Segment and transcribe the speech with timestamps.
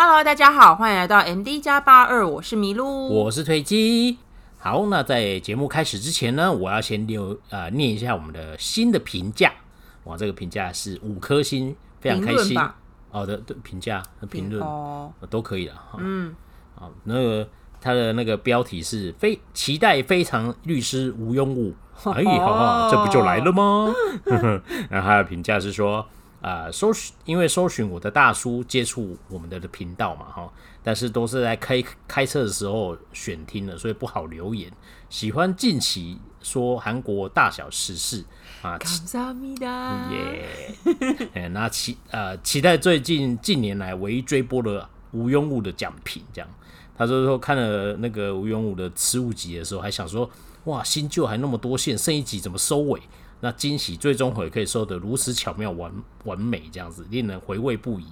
[0.00, 4.16] Hello，大家好，欢迎来到 MD 加八二，我是麋鹿，我是推机。
[4.56, 9.52] 好，那在节目开始之前呢，我要先留啊、呃、念一下我们的新的评价。
[10.04, 12.56] 哇，这个评价是五颗星，非常开心。
[13.10, 15.72] 哦的的评价评论哦都可以的。
[15.98, 16.32] 嗯，
[16.76, 17.48] 好，那个
[17.80, 21.74] 他的那个标题是非期待非常律师吴庸武。
[22.14, 23.92] 哎，好好，这不就来了吗？
[24.88, 26.06] 然后他的评价是说。
[26.40, 30.52] 啊、呃，搜寻，因为搜寻我的大叔接触我们的的频道嘛，哈，
[30.82, 34.72] 但是都是在开开车的时候选听的，所以不好留言。
[35.10, 38.24] 喜欢近期说韩国大小时事
[38.62, 38.78] 啊，
[40.12, 40.78] 耶，
[41.34, 46.48] 哎，那期呃期待最近近年来唯一追播的吴庸武的奖品，这样。
[46.96, 50.28] 他说说看了那个吴庸武的吃物集的时候，还想说
[50.64, 53.00] 哇，新旧还那么多线，剩一集怎么收尾？
[53.40, 55.92] 那惊喜最终回可以收得如此巧妙完
[56.24, 58.06] 完美，这样子令人回味不已。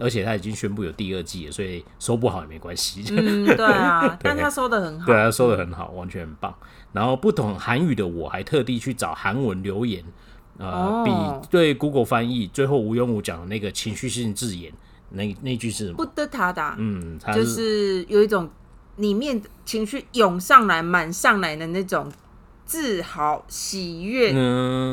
[0.00, 3.02] 而且他已经宣布有第二季了，所以收不好也没关系。
[3.10, 6.54] 嗯，对啊， 但他收的很好，对啊，收的很好，完全很棒。
[6.92, 10.04] 然后不懂韩语的我还特地去找韩文留言，
[10.56, 14.72] 呃，哦、比对 Google 翻译最后吴庸武讲的那个情绪性字眼，
[15.10, 15.96] 那那句是什么？
[15.96, 18.48] 不得他的，嗯，就是有一种
[18.98, 22.08] 里面情绪涌上来、满上来的那种。
[22.68, 24.30] 自豪、喜悦、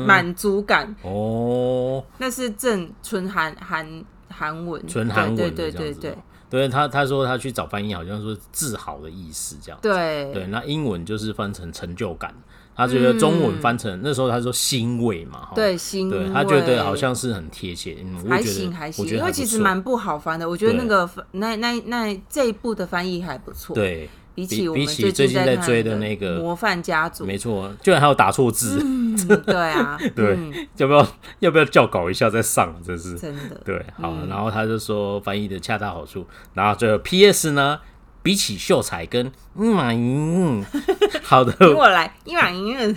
[0.06, 3.86] 满、嗯、足感哦，那是正纯韩韩
[4.30, 6.18] 韩文，纯韩文，对对对对对。
[6.48, 9.78] 对他他说他去找翻译，好像说自豪的意思这样。
[9.82, 12.32] 对对，那英文就是翻成成就感，
[12.74, 17.98] 他觉得中文翻成、嗯、那时候他说欣慰嘛，对欣慰，他觉得好像是很贴切。
[18.00, 23.74] 嗯，还行还行，因为其实蛮不好翻的，我觉得那个那那那这一部的翻译还不错。
[23.74, 24.08] 对。
[24.36, 32.76] 比起我们最近在追的那个模范家族，没错，居然还有打错字，嗯、 对啊， 对，嗯、要不要要不要校稿一下再上？
[32.84, 37.52] 真是真的，对，好，嗯、然后他就说翻译的恰到好处，然后最后 P.S.
[37.52, 37.80] 呢，
[38.22, 40.62] 比起秀才跟嗯嘛嗯，
[41.24, 42.12] 好的，给我来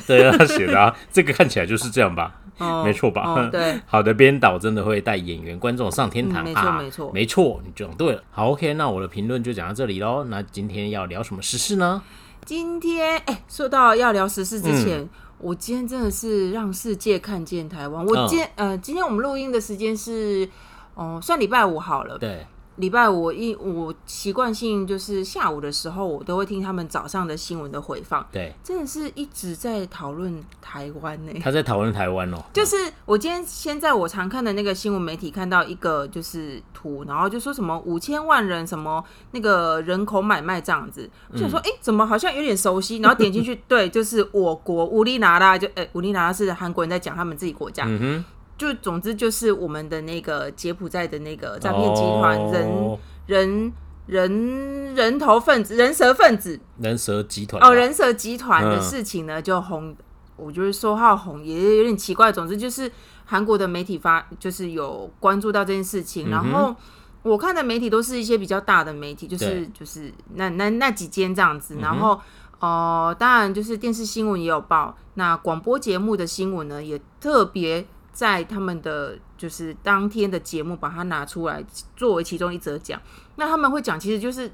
[0.06, 2.36] 对啊，他写的啊，这个看起来就是这样吧。
[2.60, 3.24] 哦、没错吧？
[3.24, 6.44] 哦、对， 好的编导真的会带演员、观众上天堂。
[6.44, 8.24] 没错，没错，没错，你讲对了。
[8.32, 10.24] 好，OK，那我的评论就讲到这里喽。
[10.26, 12.02] 那今天要聊什么时事呢？
[12.46, 15.10] 今天，哎，说到要聊时事之前，嗯、
[15.40, 18.06] 我今天真的是让世界看见台湾。
[18.06, 20.48] 我今呃，今天我们录音的时间是，
[20.96, 22.18] 哦、呃，算礼拜五好了。
[22.18, 22.46] 对。
[22.80, 28.26] 礼拜五一，我习惯性就是下午的时候，我都会听他们早上的新闻的回放。
[28.32, 31.40] 对，真的是一直在讨论台湾呢、欸。
[31.40, 32.38] 他在讨论台湾哦。
[32.54, 41.10] 就是我今天先在我常看的那个新闻媒体看到一个就是图，然后就说什么五千万人什么那个人口买卖这样子。
[41.34, 43.00] 我想说，哎、嗯欸，怎么好像有点熟悉？
[43.00, 47.84] 然后点进去，对，就是我国乌里拿拉，就哎，乌里拿拉是韩国人在讲他们自己国家。
[47.86, 48.26] 嗯哼。
[48.60, 53.74] 就总之就是我们的那个柬埔寨的那个诈骗集团，人人
[54.06, 59.96] 人人头分子、人蛇分子、人蛇集团哦，人蛇集团的事情呢，就红，
[60.36, 62.30] 我觉得说话红也有点奇怪。
[62.30, 62.92] 总之就是
[63.24, 66.30] 韩国的媒体发，就是有关注到这件事情。
[66.30, 66.76] 然后
[67.24, 71.78] 我看的媒体都是一些比较大的媒体，就是就是那那那几间这样子。
[71.80, 72.20] 然后
[72.60, 77.88] 哦，当然就是电视新闻也有报，那广播节目的新闻呢也特别。
[78.20, 81.64] 在他们的就是当天的节目，把它拿出来
[81.96, 83.02] 作为其中一则讲。
[83.38, 84.52] 那他们会讲，其实就是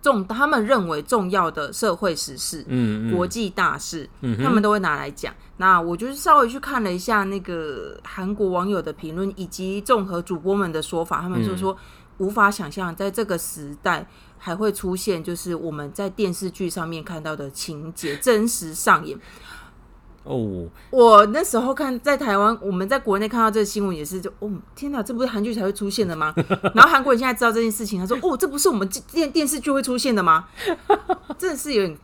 [0.00, 5.34] 重他们认为重要的社会时事、嗯，嗯国际大事，嗯、他们都会拿来讲。
[5.56, 11.76] 那我就是稍微去看了一下那个韩国网友的评论，以及综合主播们的说法，他们就说
[12.18, 14.08] 无法想象在这个时代
[14.38, 19.18] 还会出现，就是我们在电视剧上面看到的情节真实上演。
[20.26, 26.34] 哦，我那时候看在台湾，我们在国内看到这个新闻也是就，哦，天哪，这不是韩剧才会出现的吗？
[26.74, 30.46] 然后韩国人现在知道这件事情，他说，哦，这不是我们电电视剧会出现的吗？
[31.38, 31.98] 真的是有点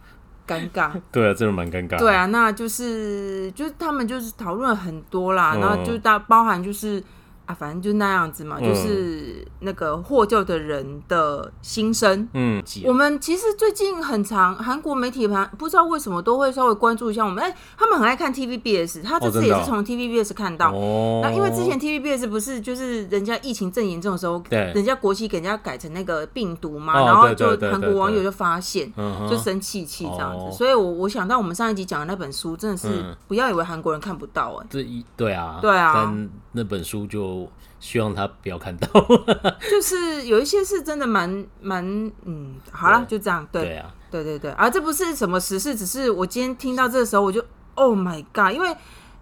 [0.46, 0.92] 尴尬。
[1.10, 1.98] 对啊，真的蛮尴尬。
[1.98, 7.02] 对啊，那就是就是他们就是讨论了很多啦，然后就大包含就是。
[7.46, 12.28] 啊，反正就那样子嘛，嗯、就是那个获救的人的心声。
[12.34, 17.42] 嗯，我们其实最近很长韩国媒体盘，不知道为什么都会稍微关注一下我们。
[17.42, 20.72] 哎、欸，他们很爱看 TVBS，他这次也是从 TVBS 看到。
[20.72, 28.92] 哦，那因为之前 TVBS 不是就是人家疫情正严重的时候，对，人家国旗给人家改成那个病毒嘛，哦、然后就韩国网友就发现，
[29.28, 30.44] 就生气气这样子。
[30.44, 32.88] 哦、所以我我想到我们上一集讲的那本书，真的是
[33.26, 36.14] 不要以为韩国人看不到哎、欸，这一对啊，对啊，
[36.52, 37.31] 那本书就
[37.80, 38.88] 希望他不要看到，
[39.70, 41.84] 就是有一些是真的蛮蛮
[42.24, 47.44] 嗯，好了，就这样，对，对啊，对对对，啊，这不是什么时事，只是我今天听到这个时候，我就
[47.74, 48.76] Oh my God，因为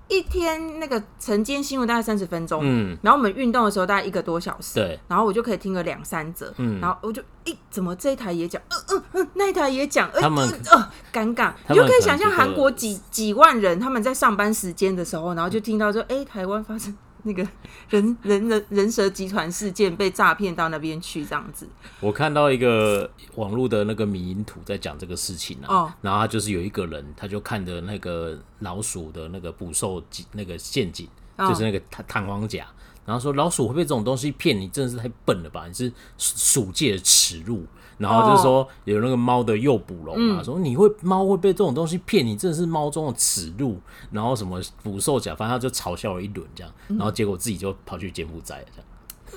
[0.08, 16.94] 一天那个晨间新闻大概三十分钟，嗯，然后我们运动的时候大概一个多小时，对，然后我就可以听个两三折，嗯，然后我就，哎，怎么这一台也讲，嗯嗯嗯，那一台也讲，呃、他们呃尴尬，你就可以想象韩国几几万人他们在上班时间的时候，然后就听到说，哎，台湾发生。
[17.24, 17.46] 那个
[17.88, 21.68] 人人人人蛇集团事件被诈骗到那边去，这样子。
[22.00, 30.02] 我看到一个网络的那个迷因图在讲这个事情啊，哦、然后他就是有一个人，他就看着那个老鼠的那个捕兽
[30.32, 32.66] 那个陷阱，哦、就是那个弹弹簧夹，
[33.04, 35.66] 然后说老鼠会被这种东西骗你，真的是太笨了吧？
[35.66, 37.66] 你是鼠界的耻辱。
[38.00, 43.78] 然后就是说有那个猫的诱捕笼啊，嗯、说你会猫会被这种东西骗你，真的是猫中的耻辱。
[44.10, 48.64] 然后什么捕兽夹，反正他就嘲笑了一轮这样，然后结果自己就跑去柬埔寨了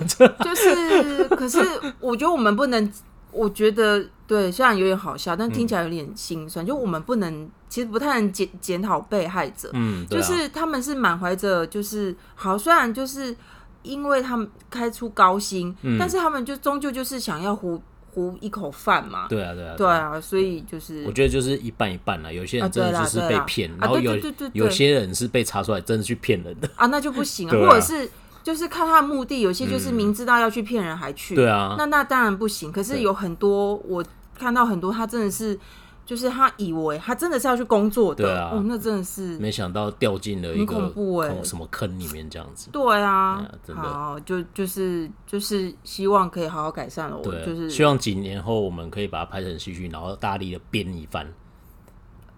[0.07, 0.33] 这样。
[0.39, 1.59] 就是，可是
[1.99, 2.91] 我觉得我们不能，
[3.31, 6.65] 我觉得对，虽然有点好笑，但听起来有点心酸。
[6.65, 9.69] 嗯、就我们不能，其实不太能检检讨被害者。
[9.73, 13.35] 嗯，啊、就是他们是满怀着就是好，虽然就是
[13.83, 17.81] 因为他们开出高薪，嗯、但是他们就终究就是想要糊。
[18.13, 22.31] 糊一口饭嘛，对啊，对啊，对啊，所以就是我觉得就是一半一半啦。
[22.31, 24.15] 有些人真的就是被骗，然后有
[24.53, 27.51] 有些人是被查出来真的去骗人的啊，那就不行 啊。
[27.51, 28.09] 或者是
[28.43, 32.71] 就是看他的目的，有些就是明知道要去骗人还去，对啊，那那当然不行。
[32.71, 34.03] 可是有很多我
[34.37, 35.59] 看到很多，他真的是。
[36.05, 42.69] 就是他以为他真的是要去工作的，对啊，哦，那真的是没想到掉进了一个恐怖哎，什么坑里面这样子。
[42.71, 47.17] 对啊，真的，好，就就是就是希望可以好好改善了。
[47.17, 51.25] 我就是希望几年后我们可以把它拍成戏剧，然后大力的编一番。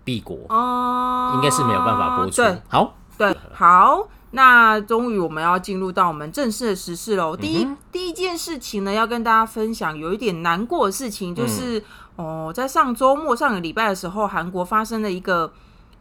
[0.05, 2.35] 敝国哦，应该是没有办法播出。
[2.35, 7.35] 对，好，对，好，那终于我们要进入到我们正式的时事喽。
[7.35, 11.83] 第一第一件事情呢，要跟大家分享有一点难过的事情，就是。
[12.17, 15.51] 哦，在上周末、上个礼拜的时候，韩国发生了一个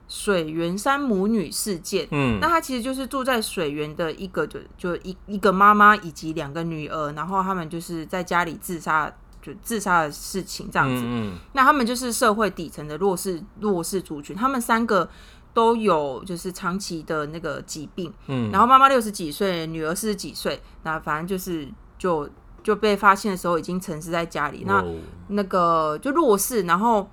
[0.07, 2.07] 水源山母女事件。
[2.13, 9.13] 嗯，那她其实就是住在水源的一个，就就一一个妈妈以及两个女儿，然后他们就是在家里自杀，
[9.43, 11.03] 就自杀的事情这样子。
[11.05, 15.09] 嗯，嗯，那他们就是社会底层的弱势弱势族群，他们三个
[15.53, 18.13] 都有就是长期的那个疾病。
[18.29, 21.67] 嗯，然后妈妈六十几岁，女儿四十几岁，那反正就是
[21.99, 22.29] 就。
[22.65, 24.83] 就被发现的时候已经沉尸在家里，那
[25.29, 27.09] 那个就弱势，然后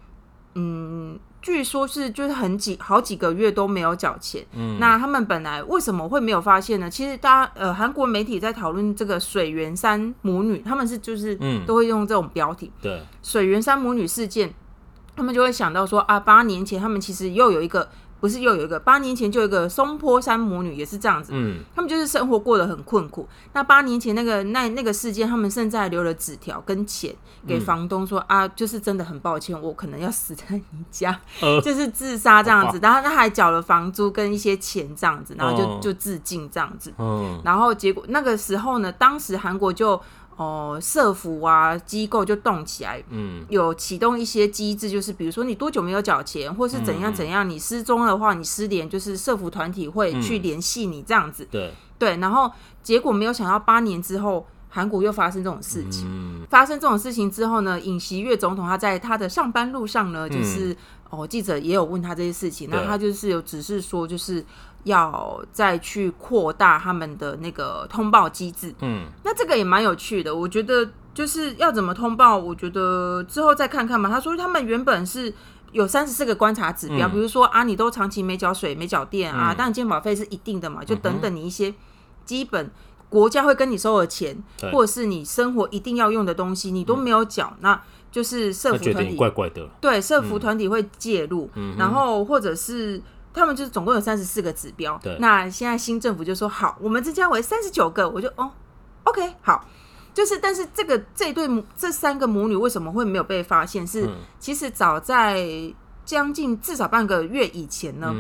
[0.55, 4.43] 嗯，据说是就是很几好几个月都没有缴钱。
[4.53, 6.89] 嗯，那他们本来为什么会没有发现呢？
[6.89, 11.37] 其实大家呃，韩国媒体在讨论这个水源山母女，他们是就是
[11.67, 14.53] 都会用这种标题，对水源山母女事件，
[15.15, 17.89] 他们就会想到说啊，八年前他们其实又有一个。
[18.21, 23.27] 不是又有一个八年前就有一个松坡山母女也是这样子，嗯，他们就是生活过得很困苦。
[23.51, 27.13] 那八年前那个那那个事件，他们甚至还留了纸条跟钱
[27.47, 32.79] 给房东说、嗯、啊，就是真的很抱歉，我可能要死在你家，呃、就是自杀这样子。
[32.81, 36.93] 然后他还缴了房租跟一些钱这样子，然后就就自尽这样子。
[36.99, 39.99] 嗯，然后结果那个时候呢，当时韩国就。
[40.37, 52.17] 哦，社服啊机构就动起来，嗯，有启动一些机制，就是比如说你多久没有缴钱，或是怎样怎样，你失踪的话，你失联，就是社服团体会去联系你这样子，嗯、对对。
[52.17, 52.51] 然后
[52.81, 56.07] 结果没有想到，八年之后，韩国又发生这种事情。
[56.07, 60.77] 嗯、发生这种事情之后呢，尹锡悦总统他在他的上班路上呢，就是、嗯、
[61.11, 64.43] 哦，记者也有问他这些事情，那他就是有只是说就是。
[64.83, 70.35] 要再去扩大他们的那个通报机制，嗯，那这个也蛮有趣的。
[70.35, 74.09] 我觉得就是要怎么通报，我觉得之后再看看吧。
[74.09, 75.31] 他说他们原本是
[75.71, 81.71] 有三十四个观察指标，嗯、比如说啊，你都长期没缴水、没缴电啊，当然健保费是一定的嘛，就等等你一些
[82.25, 82.71] 基本
[83.07, 84.71] 国家会跟你收的钱，对。
[84.71, 89.15] 或者是你生活一定要用的东西，你都没有缴，嗯、那就是社服团体。
[89.15, 92.99] 怪怪的，对，社服团体会介入，嗯、然后或者是。
[93.33, 95.17] 他们就是总共有三十四个指标，对。
[95.19, 98.51] 那现在新政府就说好，我们增加为三十九个，我就哦
[99.03, 99.65] ，OK，好。
[100.13, 103.87] 就是，但是这个这对母这三个母女为什么会没有被发现？
[103.87, 104.09] 是、嗯、
[104.41, 105.47] 其实早在
[106.03, 108.13] 将近至少半个月以前呢，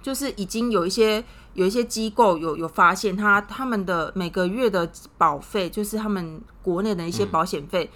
[0.00, 7.90] 就是已经有一些有一些机构有有发现他他们的每个月的保费，就是他们国内的一些保险费，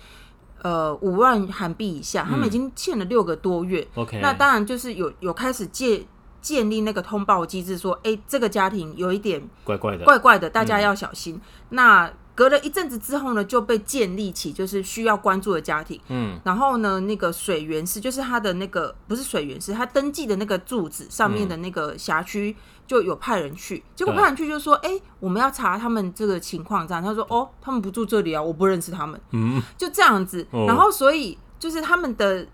[0.65, 3.87] 嗯、呃，五万韩币以下，他们已经欠了六个多月。
[3.95, 6.05] OK，、嗯、那当然就是有有开始借。
[6.45, 11.37] 建立那个通报机制，说，哎、欸，这个家庭有一点怪怪的，怪怪的，大家要小心。
[11.37, 15.99] 嗯、那隔了一阵子之后呢，就被建立起就是需要关注的家庭。
[16.09, 22.55] 嗯，然后呢，那个水源是，就是他的那个不是水源是，他登记的那个住址上面的那个辖区
[22.87, 29.19] 就有派人去，嗯、结果派人去就说，哎、欸，我们要查他们这个情况，这样他说，哦，他们不住这里啊，我不认识他们。
[29.31, 32.47] 嗯，就这样子，哦、然后所以就是他们的。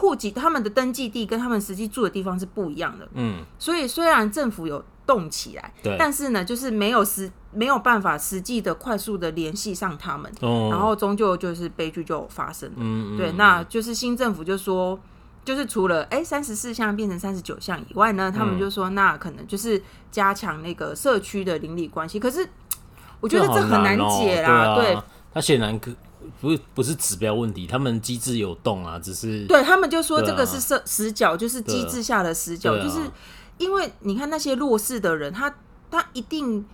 [0.00, 12.76] 户籍他们的登记地跟他们实际住的地方是不一样的，嗯，所以虽然政府有动起来，对，但是呢，就是没有实没有办法实际的快速的联系上他们，哦、然后终究就是悲剧就发生了。
[12.78, 14.98] 嗯，对，那就是新政府就说，
[15.44, 22.18] 就是除了哎三十四项变成三十九项以外呢，他们就说那可能就是加强那个社区的邻里关系。
[22.18, 22.48] 可是
[23.20, 24.96] 我觉得这很难解啦，对，
[25.34, 25.90] 他显然可。
[26.40, 32.98] 不是不是指标问题，他们机制有动啊，只是对他们就说这个是死死角，就是机制下的死角，啊、就是
[33.58, 35.54] 因为你看那些弱势的人，他
[35.90, 36.64] 他一定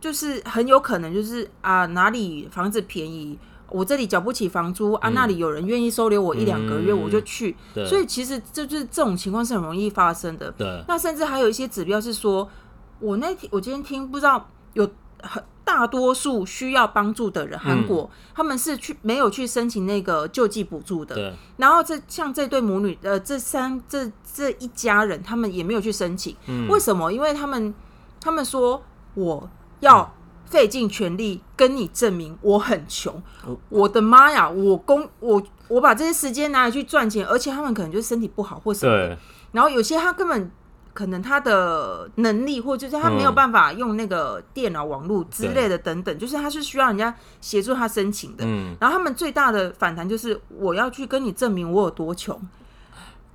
[0.00, 3.38] 就是很有可能就是啊哪里房子便宜，
[3.68, 10.50] 我这里缴不起房租啊，那里有人愿意收留我一两个月，我就去，嗯、所以其实这就是这种情况是很容易发生的。
[10.52, 12.48] 对，那甚至还有一些指标是说，
[13.00, 14.88] 我那天我今天听不知道有
[15.22, 15.42] 很。
[15.66, 21.16] 大多数需要帮助的人，韩国、嗯、他们是去没有去申请那个救济补助的。
[21.16, 21.34] 对。
[21.56, 26.36] 然后这像这对母女，呃，这三这这一家人，他们也没有去申请。
[26.46, 26.68] 嗯。
[26.68, 27.12] 为什么？
[27.12, 27.74] 因为他们
[28.20, 28.80] 他们说
[29.14, 33.20] 我要费尽全力跟你证明我很穷。
[33.48, 34.48] 嗯、我的妈呀！
[34.48, 39.08] 我工我我把这些时间拿来去赚钱，而且他们可能就是身体不好或什么的。
[39.08, 39.18] 对。
[39.50, 40.48] 然后有些他根本。
[40.96, 48.44] 可能他的能力，或者就是他没有办法用那个电脑网络之类的等等，就是他是需要人家协助他申请的。
[48.46, 52.40] 嗯，然后他们最大的反弹就是我要去跟你证明我有多穷。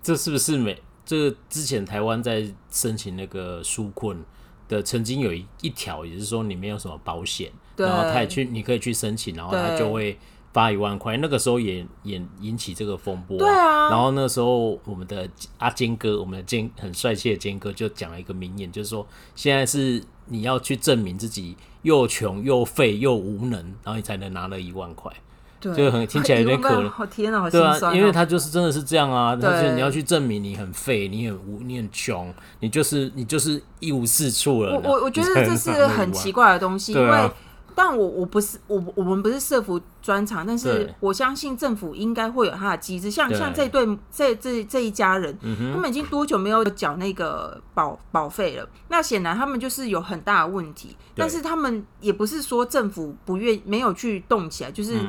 [0.02, 0.82] 这是不是每？
[1.06, 4.26] 这之前台湾在申请那个纾困
[4.68, 10.18] 的，曾经有一一条，也是说你没有什么保险，然后他也去，你可以去申请，然后他就会。
[10.54, 13.40] 发一万块，那个时候也也引起这个风波，啊。
[13.40, 13.90] 对啊。
[13.90, 15.28] 然后那时候我们的
[15.58, 19.06] 阿坚哥，我们的坚很帅气的坚哥就讲了一个名言，就是说
[19.36, 25.12] 现在是你要去证明自己又穷又废又无能，然后你才能拿了一万块。
[25.60, 25.76] 对。
[25.76, 26.90] 就很听起来有点 可怜。
[26.90, 34.74] 好天啊，好对啊，因为他就是真的是这样啊，但是你要去证明你很废，你很无，你很穷，你就是你就是一无是处了。
[34.74, 37.32] 我我我觉得这是很奇怪的东西，因为。
[37.76, 43.10] 但我我不是我我们不是社福专场，但是我相信政府应该会有它的机制。
[43.10, 45.38] 像像这对这这这一家人，
[45.74, 48.68] 他们已经多久没有缴那个保保费了？
[48.90, 50.96] 那显然他们就是有很大的问题。
[51.16, 55.00] 但是他们也不是说政府不愿没有去动起来，就是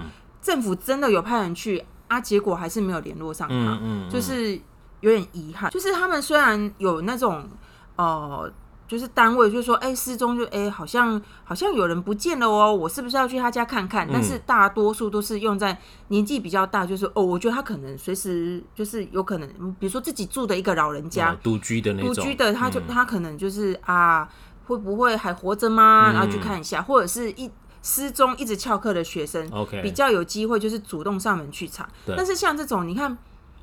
[0.40, 3.78] 政府真的有派人去啊，结果还是没有联络上他，
[4.10, 4.58] 就是
[5.00, 5.70] 有点遗憾。
[5.70, 7.48] 就是他们虽然有那种
[7.96, 8.42] 哦。
[8.44, 8.52] 呃
[8.92, 14.06] 就是单位就是说，哎、欸，失踪就哎、欸，好像好像有人不见了哦，我是不是要去他家看看？
[14.06, 15.74] 嗯、但是大多数都是用在
[16.08, 19.48] 年纪比较大，就是哦，我觉得他可能随时就是有可能，
[19.80, 24.28] 比如说自己住的一个老人家，独居的那种，独居的，他就、嗯、他可能就是啊，
[24.66, 26.10] 会不会还活着吗？
[26.10, 27.50] 嗯、然后去看一下，或者是一
[27.82, 29.50] 失踪一直翘课的学生
[29.82, 31.88] 比较有机会就是主动上门去查。
[32.14, 33.16] 但是像这种，你看。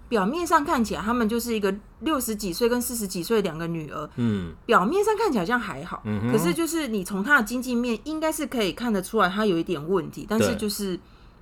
[0.10, 4.10] 表面上看起来，他们就是一个六十几岁跟四十几岁两个女儿。
[4.16, 11.00] 嗯，表面上看起来好像还好，嗯、可是就是你从他的经济面，应该是可以看得出来，他有一点问题，但是就是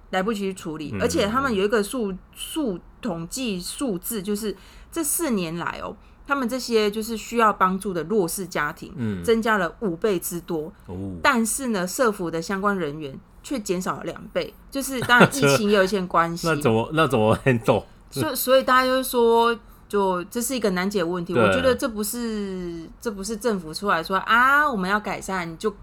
[0.10, 0.94] 来不及去处理。
[1.00, 4.56] 而且他们有一个数数统计数字，就是
[4.92, 5.96] 这四年来哦，
[6.28, 10.74] 他们这些就是需要帮助的弱势家庭，嗯，增加了五倍之多。
[10.88, 16.48] 哦，但是呢，社福的相关人员却减少了两倍，就是当然疫情也有一些关系。
[16.48, 17.86] 那怎么那怎么很懂？
[18.10, 21.34] 所以，所以大家就是说，就这是一个难解问题。
[21.34, 25.76] 我觉得这不是，这不是政府出来说啊，我们要改善就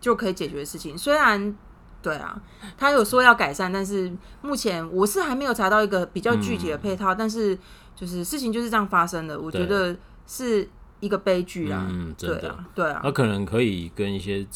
[0.00, 0.96] 就可以解决的事情。
[0.96, 1.56] 虽然，
[2.02, 2.40] 对啊，
[2.76, 4.12] 他有说要改善，但是
[4.42, 7.14] 目前我是还没有查到一个比较具体的配套。
[7.14, 7.58] 嗯、但是，
[7.96, 10.68] 就是事情就是这样发生的，我觉得是
[11.00, 11.86] 一个悲剧啊。
[11.90, 13.00] 嗯，真的，对啊，对啊。
[13.02, 14.46] 那可能可以跟一些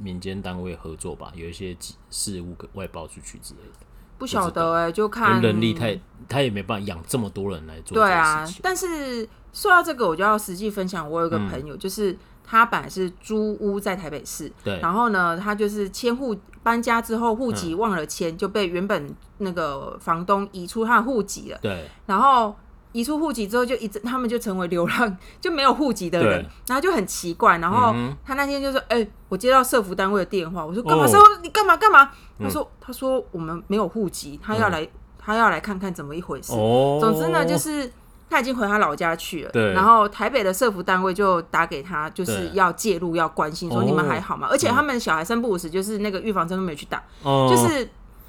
[0.00, 1.76] 民间单位合作吧，有一些
[2.10, 3.85] 事务外包出去之类的。
[4.18, 7.94] 不晓得哎、欸，就看人力太，他也没办法养这么多人来做。
[7.94, 11.10] 对啊，但是说到这个，我就要实际分享。
[11.10, 21.58] 我有个朋友，就是他本来是租屋在台北市，对，然后呢，他就是迁户搬家之后，户籍忘了迁，就被原本那个房东移出他的户籍了。
[21.62, 22.54] 对，然后。
[22.92, 27.58] 移出户籍之后，就一直他们就成为流浪，就没有户籍的人，然后就很奇怪。
[27.58, 31.04] 然后他那天就说：“哎、欸，我接到社福单位的电话，我说干嘛？
[31.04, 34.88] 哦、说你干嘛干嘛？”他说：“他说我们没有户籍，他要来，嗯、
[35.18, 36.52] 他要来看看怎么一回事。
[36.54, 37.92] 哦”总之呢，就是
[38.30, 39.50] 他已经回他老家去了。
[39.52, 44.46] 对然后台北的社福单位就打给他，就是要介入，要关心，说你们还好吗？
[44.46, 47.86] 哦、而且他们小孩三不五时，就是那个预防针都没有去打，哦、就是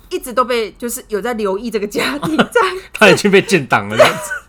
[0.10, 2.62] 一直都被，就是有在留意这个家庭， 在
[2.94, 3.98] 他已经被建档了。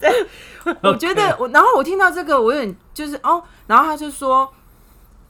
[0.00, 0.26] 对，
[0.82, 4.50] 我觉得我，然后我听到这个，我有点就是哦，然后他就说，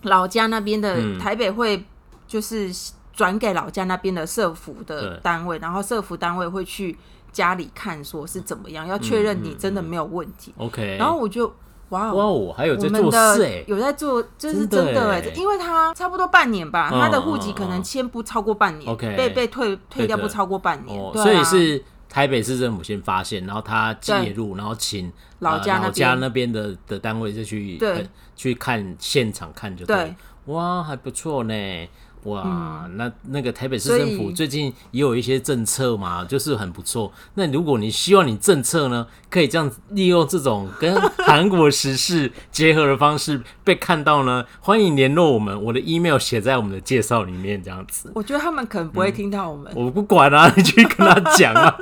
[0.03, 1.85] 老家那边的台北会
[2.27, 2.71] 就是
[3.13, 6.97] 转给老家那边的社福的单位，然后社福单位会去
[7.33, 10.55] 家里看，说是怎么样，要确认你真的没有问题。
[10.57, 11.47] OK，然后我就
[11.91, 27.81] 哇哇哦，还有在做事哎，有在做，就是真的哎，因为他差不多半年吧，他的户籍可能签不超过半年被被退退掉不超过半年，所以是台北市政府先发现，然后他介入，然后请老家老家那边的的单位再去
[28.35, 30.15] 去看现场看就对，
[30.47, 31.55] 哇，还不错呢。
[32.25, 32.43] 哇，
[32.85, 37.11] 嗯、那那个台北市政府最近也有一些政策嘛，就是很不错。
[37.35, 48.13] 那如果你希望你政策呢，可以这样利用这种跟 韩国时事结合的方式被看到呢，欢迎联络我们，我的 email 写在我们的介绍里面，这样子。
[48.15, 51.75] 我觉得他们可能不会听到我们，嗯、我不管啊， 你去跟他讲啊，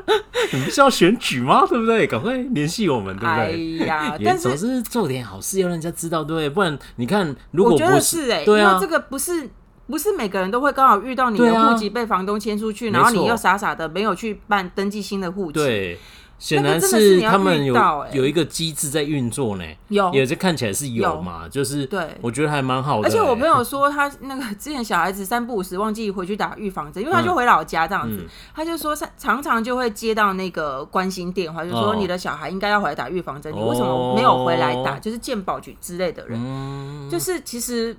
[0.52, 1.66] 你不是要选举吗？
[1.68, 2.06] 对不对？
[2.06, 3.82] 赶快联系我们，对不对？
[3.82, 6.48] 哎呀，也总是做点好事，要让人家知道，对不对？
[6.48, 9.50] 不然你看，如果不是，是欸、对啊，这个不是。
[9.88, 15.54] 不是每个人都会刚好遇到你的户籍被房东迁出去，啊、然后你又傻傻的没有去办登记新的户籍。
[15.54, 15.98] 对，
[16.38, 17.74] 显然是他们有
[18.12, 19.64] 有一个机制在运作呢。
[19.88, 23.08] 有，也是看起来是有嘛，有就是对，我觉得还蛮好的。
[23.08, 34.98] 而且我朋友说，他那个之前小孩子三不五时忘记回去打预防针，因为他就回老家这样子，嗯、他就说常常就会接到那个关心电话，就说你的小孩应该要回来打预防针，哦、你为什么没有回来打？
[34.98, 37.96] 就是健保局之类的人，嗯、就是其实。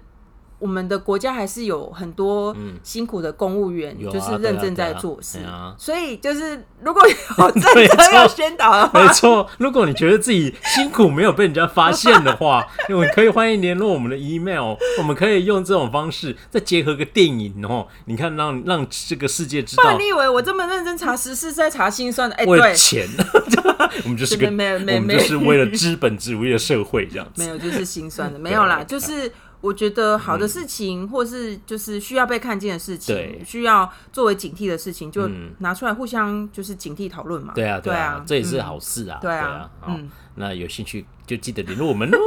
[0.60, 5.40] 我们的国家还是有很多辛苦的公务员，就是认真在做事。
[5.78, 9.50] 所以就是如果有真的要宣导的话， 没错。
[9.58, 17.88] 如果你觉得自己辛苦没有被人家发现的话， 你可以欢迎联络我们的 email，我们可以用这种方式再结合个电影哦。
[18.06, 19.98] 你看，让让这个世界知道。
[19.98, 22.36] 你以为我这么认真查实事是在查心酸的？
[22.36, 23.08] 哎，为了钱，
[24.04, 27.42] 我们就是个，我们就是为了资本主义的社会这样子。
[27.42, 29.32] 没有，就是心酸的，没有啦，就是。
[29.62, 37.54] 我觉得好的事情，或是就是需要被看见的事情，需要作为警惕的事情，就拿出来互相就是警惕讨论嘛。
[37.54, 39.20] 对啊，对啊，这也是好事啊。
[39.22, 42.18] 对啊，嗯，那有兴趣就记得联络我们哦。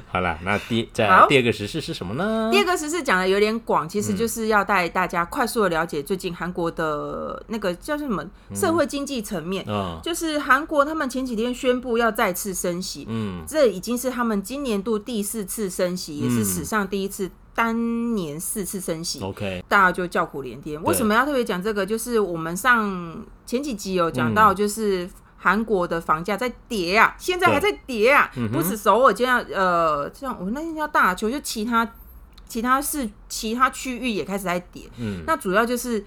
[0.10, 2.50] 好了，那第再第二个时事是什么呢？
[2.52, 9.64] 第二个时事讲的有点广，其实就是要带大家快速的了解最近韩国的那个叫什么社会经济层面。
[9.68, 19.20] 嗯，就是韩国他们前几天宣布要再次升息，嗯，这已经是他们今年度第四次升息，也是史上第一次单年四次升息。
[19.20, 20.82] OK，大家就叫苦连天。
[20.82, 21.84] 为什么要特别讲这个？
[21.86, 25.08] 就是我们上前几集有讲到，就是。
[25.44, 31.86] 韩国的房价在跌啊，现在还在跌啊，嗯、不止首尔这样，呃，像我那天叫大邱，就其他
[32.48, 34.84] 其他市、其他区域也开始在跌。
[34.96, 36.02] 嗯，那主要就是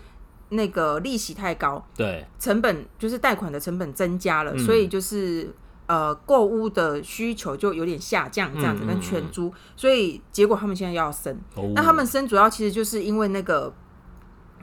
[0.49, 5.53] 那个利息太高，对，成本就是贷款的成本增加了，嗯、所以就是
[5.85, 9.53] 呃购物的需求就有点下降，这样子跟全租，嗯嗯。
[9.53, 13.71] 嗯，所以结果他们现在要升，哦、那他们升主要其实就是因为那个。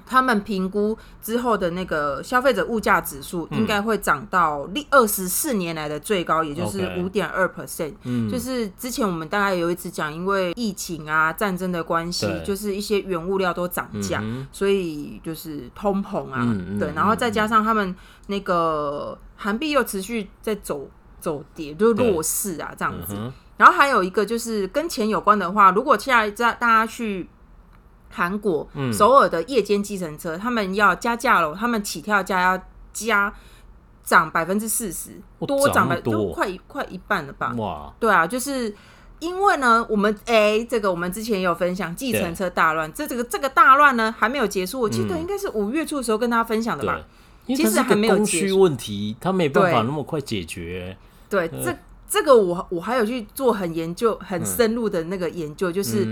[0.07, 7.95] 他们评估之后的那个消费者物价指数应该会涨到历二十四年来的最高，也就是五点二 percent。
[8.03, 16.47] 嗯，就是之前我们大概有一次讲，因为疫情啊、战争的关系，就是一些原物料都涨价，所以就是通膨啊，
[16.79, 17.95] 对，然后再加上他们
[18.27, 20.89] 那个韩币又持续在走
[21.21, 23.17] 走跌，就是弱势啊这样子。
[23.57, 27.29] 然后还有一个就是跟钱有关的话，如果现在在大家去。
[28.15, 33.35] 韩国首尔的夜间计程车，他们要加价了，他们起跳价要加
[34.05, 37.53] 涨百分之四十，多涨百都快快一半了吧？
[37.59, 37.93] 哇！
[37.99, 38.73] 对啊，就是
[39.19, 47.01] 因为呢，我们哎，这个我们之前也有分享计程车大乱，这这个这个大乱呢还没有结束，我记得应该是五月初的时候跟大家分享的吧？
[47.49, 50.97] 其实还没有供需问题，他没办法那么快解决。
[51.29, 51.77] 对，这。
[52.15, 56.07] 这个我我还有去做很研究很深入的那个研究，就是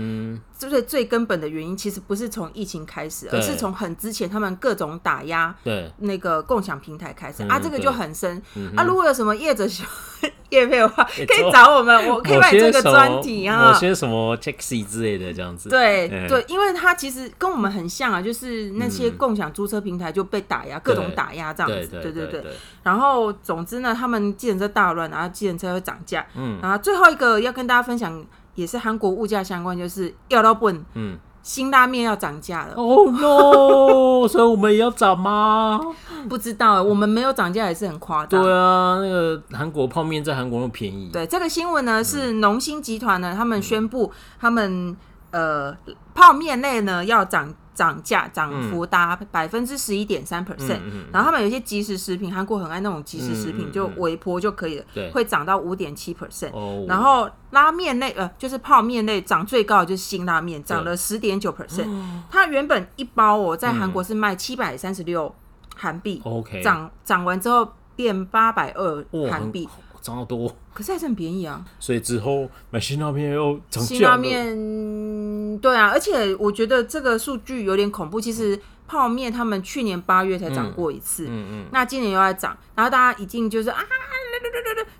[0.57, 5.89] 最最根本的原因，其实不是从疫情开始，而是从很之前他们各种打压对。
[5.99, 8.37] 那个共享平台开始啊，这个就很深。
[8.75, 8.83] 啊。
[8.83, 9.87] 如果有什么业者想
[10.55, 15.69] 业配的话，可以找我们，我可以来做个专题啊，某些什么 taxi 之类的这样子。
[15.69, 22.01] 对对，因为它其实跟我们很像啊，就是那些共享租车平台就被打压，各种打压这样子。
[22.01, 22.43] 对对对。
[22.83, 25.93] 然后总之呢，他们计程车大乱，然后计程车会涨。
[25.93, 32.73] 涨价，嗯，然后最后一个要跟大家分享，也是韩国物价相关，就是要到本，嗯，辛拉面要涨价了。
[32.75, 34.25] 哦 no！
[34.31, 35.79] 所以我们也要涨吗？
[36.27, 38.41] 不知道，我们没有涨价也是很夸张。
[38.41, 41.09] 对啊，那个韩国泡面在韩国那么便宜。
[41.13, 44.97] 对，这个新闻呢是农心集团呢，他们宣布他们
[45.31, 45.75] 呃
[46.15, 47.53] 泡面类呢要涨。
[47.73, 50.79] 涨价涨幅达百分之十一点三 percent，
[51.11, 56.51] 然后他们有一些即食食品，韩国很爱那种即食食品，就微波就可以了，会涨到五点七 percent。
[56.87, 61.87] 然后拉面类呃，就是泡面类涨最高的就是辛拉面，涨了十点九 percent。
[62.29, 65.33] 它原本一包哦，在韩国是卖七百三十六
[65.75, 69.67] 韩币，OK，，涨涨完之后变八百二韩币。
[70.03, 71.65] 涨好多，可是还是很便宜啊。
[71.79, 73.85] 所以之后买辛拉面又涨价了。
[73.85, 78.19] 辛拉面，对啊，而且我觉得这个数据有点恐怖。
[78.19, 83.79] 其实泡面他们去年八月才涨过一次，嗯嗯，嗯，那今年又在涨，然后大家一定就是啊，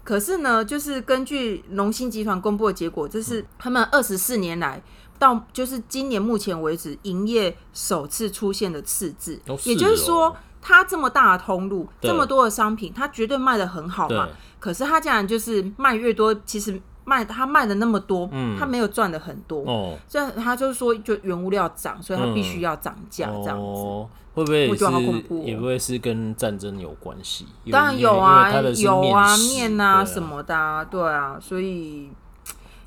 [0.04, 4.82] 可是呢，就是根据农心集团公布的结果，这是他们二十四年来。
[5.20, 14.30] 到就是今年目前为止，营业首次出现的赤字，哦，也就是说，它这么大的通路，这么多的商品，它绝对卖的很好嘛。
[14.60, 19.98] 可是它竟然就是卖越多，其实卖它卖的那么多，嗯，它没有赚的很多哦。
[20.08, 23.62] 所以他就是说，就原物料涨，所以它必须要涨价这样子。
[23.62, 25.44] 哦，会不会我觉得好恐怖？
[25.44, 27.46] 也不会是跟战争有关系？
[27.70, 32.10] 当然有啊，有啊，面啊什么的，啊，对啊，所以。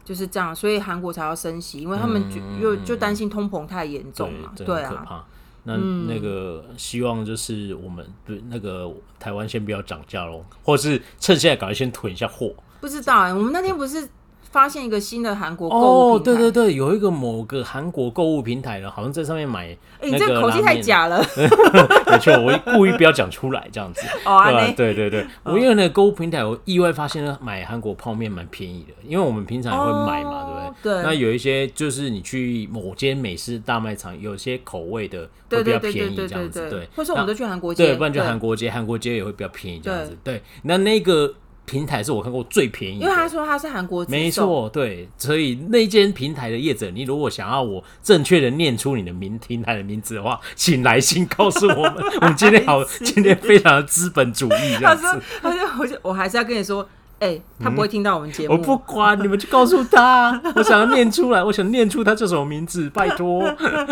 [0.06, 5.24] 就是这样，所以韩国才要升息，因为他们就又就担心通膨太严重嘛，对，对啊。
[5.66, 12.54] 那那个希望就是我们对那个台湾先不要涨价喽，或者是趁现在赶快先囤一下货。
[12.80, 14.08] 不知道哎、欸，我们那天不是。
[14.56, 19.66] 发现一个新的韩国哦，对对对，有一个某个韩国购物平台呢，好像在上面买。
[19.66, 21.22] 哎、欸，你这个口气太假了。
[22.10, 24.00] 没错，我故意不要讲出来这样子。
[24.24, 31.02] 哦，对对对，哦，我因为那个购物平台，我意外发现了买韩国泡面蛮便宜的，因为我们平常也会买嘛，哦，对不对？
[31.02, 31.02] 对。
[31.02, 36.88] 那有一些就是你去某间美式大卖场，有些口味的会比较便宜这样子，对。
[36.96, 40.36] 或者我们都去韩国街，对，不然就韩国街，韩国街也会比较便宜这样子，对。
[40.36, 41.34] 对那那个。
[41.66, 51.96] 平台是我看过最便宜的，因为他说他是韩国，没错，对，所以那间平台的业者，你如果想要我正确的念出你的名平台的名字的话，请来信告诉我们。
[52.22, 55.02] 我们今天好，今天非常的资本主义这样子。
[55.02, 56.88] 他说，他说，我就我还是要跟你说。
[57.18, 58.58] 哎、欸，他不会听到我们节目、嗯。
[58.58, 60.38] 我不管，你们就告诉他。
[60.54, 63.42] 我想要念出来，我想念出他叫什么名字，拜托。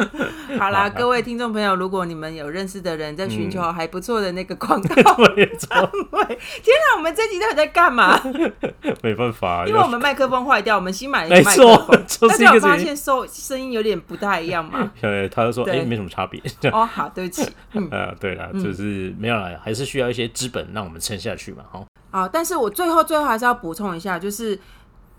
[0.60, 8.20] 好啦，各位听众朋友，如果你们有认识的人在寻求还不错的那个广告 位，天哪，我们这集到底在干嘛？
[9.02, 14.92] 没办法，因为我们麦克风坏掉，我们新买了一个麦克风，但是我发现收声音有点不太一样嘛。
[15.00, 16.38] 对，他就说，哎、欸，没什么差别。
[16.70, 17.48] 哦，好，对不起。
[17.72, 21.87] 嗯，呃、对了，就是没有了，还是需要一些资本让我们撑下去嘛，好。
[22.14, 24.57] 好，但是我最后最后还是要补充一下，就是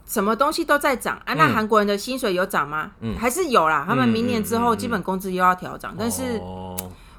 [0.05, 1.33] 什么东西都在涨啊。
[1.33, 2.91] 那韩国人的薪水有涨吗？
[3.01, 3.83] 嗯，还是有啦。
[3.85, 6.39] 他们明年之后基本工资又要调涨，但是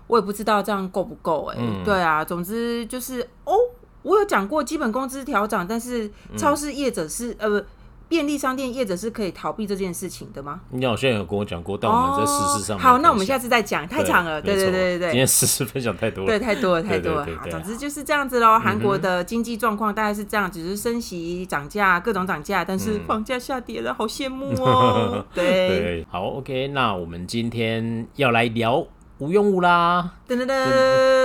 [0.07, 1.59] 我也不知道这样够不够哎。
[1.85, 3.53] 对啊，总之就是哦，
[4.01, 7.67] 我有讲过基本工资调涨，但是超市业者是、嗯、呃不。
[8.09, 10.61] 便利商店业者是可以逃避这件事情的吗？
[10.71, 14.41] 你好像有跟我讲过，但我们在事实上、哦、好，那我们下次再讲，太长了。
[14.41, 17.27] 对对对对对，今天事实分享太多了，对，太多了太多了。
[17.51, 18.59] 总之就是这样子喽。
[18.59, 25.25] 韩国的经济状况大概是这样，只是升息、涨价、各种涨价，但是房价下跌了，好羡慕哦。
[25.35, 28.87] 对，对，好，OK，那我们今天要来聊
[29.19, 30.13] 无用物啦。
[30.29, 30.55] 噔噔噔，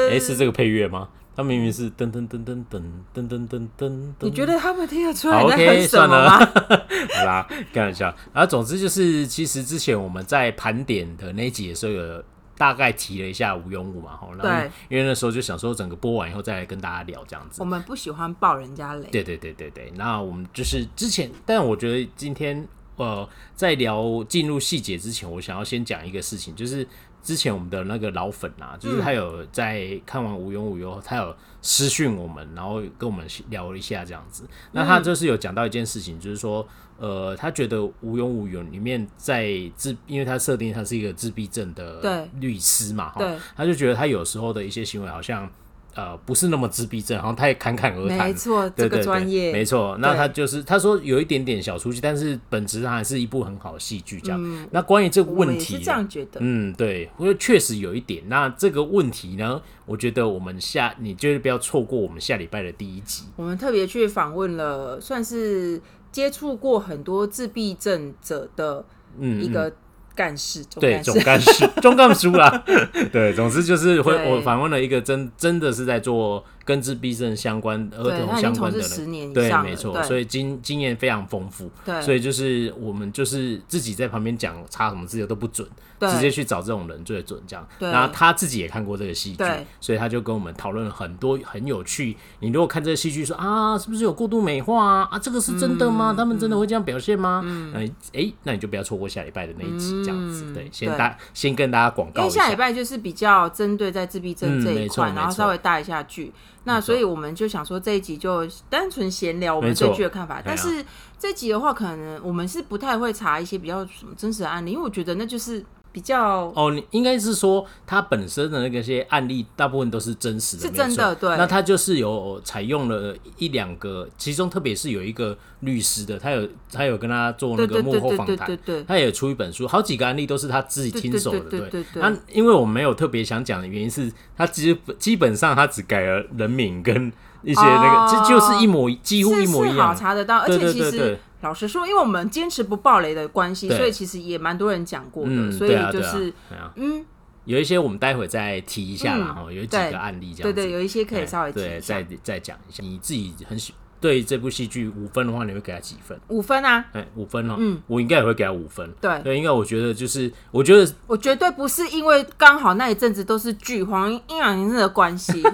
[0.09, 1.09] 哎，是这个配乐吗？
[1.41, 2.83] 他明明是噔噔噔噔噔
[3.15, 6.37] 噔噔噔噔，你觉得他们听得出来在哼什么吗？
[6.37, 8.15] 好，okay, 算了 好啦，开玩笑。
[8.31, 12.23] 然后总之就是，其实之前我们在盘点的那一集的时候，有
[12.55, 14.31] 大概提了一下无用物嘛，吼。
[14.39, 14.69] 对。
[14.87, 17.59] 因为那时候就想说，整个播完以后再来跟大家聊这样子。
[17.59, 19.07] 我们不喜欢爆人家雷。
[19.11, 19.91] 对对对对对。
[19.95, 26.87] 那我们就是之前，但我觉得今天呃，在聊进入细节之前，我想要先讲一个事情，就是。
[27.23, 34.43] 之前我们的那个老粉啊，就是他有在看完无用物以后，他有私讯我们，然后跟我们聊了一下这样子。
[34.71, 45.49] 那他就是有讲到一件事情，就是说，呃，他觉得无用物有里面在自，因为他设定他是一个自闭症的律师嘛，哈，他就觉得他有时候的一些行为好像。
[45.93, 48.27] 呃，不是那么自闭症，好像他也侃侃而谈。
[48.27, 49.97] 没错，这个专业没错。
[49.99, 54.19] 那他就是他说有一点点小出息，但是本质上还是一部很好的戏剧。
[54.21, 56.39] 这样、嗯，那关于这个问题，是这样觉得。
[56.39, 58.23] 嗯，对，因为确实有一点。
[58.27, 63.25] 那这个问题呢，我觉得我们下，你就是不要错过我们下礼拜的第一集。
[63.35, 68.85] 我们特别去访问了，算是接触过很多自闭症者的
[69.19, 69.73] 一个、嗯。
[70.21, 72.63] 干事，对总干事，总干事啦，
[73.11, 85.67] 对，总之就是会我访问了一个真真的是在做跟自闭症相关儿童相关的人，对，没错，所以经经验非常丰富，对，所以就是我们就是自己在旁边讲查什么资料都不准，
[86.09, 87.67] 直接去找这种人最准，这样。
[87.79, 89.43] 然后他自己也看过这个戏剧，
[89.79, 92.17] 所以他就跟我们讨论了很多很有趣。
[92.39, 95.07] 你如果看这个戏剧说啊，是不是有过度美化啊？
[95.11, 96.11] 啊，这个是真的吗？
[96.11, 97.41] 嗯、他们真的会这样表现吗？
[97.45, 100.45] 嗯，哎、欸，那你就不要错过下礼拜的那一集，这样子。
[100.47, 106.31] 嗯、对，先大先跟大家广告一下，因为下礼拜就是比较针对在自闭症这一块、嗯，然后稍微带一下剧。
[106.63, 110.41] 那所以我们就想说这一集就单纯闲聊我们对剧的看法。
[110.43, 110.85] 但是
[111.17, 121.35] 这集的话，可能我们是不太会查一些比较什么真实的案例，因为我觉得那就是比较哦，你应该是说它本身的那个些案例，大部分都是真实的，是真的，对。
[121.35, 131.59] 那它就是有采用了一两个，其中特别是有一个律师的，他有他有跟他做那个幕后访谈，他也出一本书，好几个案例都是他自己亲手的，对。
[131.59, 132.01] 对对对。
[132.01, 137.11] 那因为我没有特别想讲的原因是，他基基本上他只改了人名跟
[137.43, 141.17] 一些那个，这就是一模几乎一模一样，好查得到，而且其实。
[141.43, 147.03] 老实说，因为我们坚持不暴雷的关系，所以其实也蛮多人讲过的，嗯、所以就是，啊啊啊、嗯，
[147.45, 152.83] 有一些我们待会再提一下啦，嗯、有几个案例这样子，对，对对，有一些可以稍微提对，再再讲一下。
[152.83, 156.19] 你自己很喜对这部戏剧五分的话，你会给他几分？
[156.29, 165.41] 五分啊，哎、欸，五分哦，嗯，我应该也会给他五分，对对，因为我觉得就是，我觉得我绝对不是因为刚好那一阵子都是剧荒阴阳先生的关系。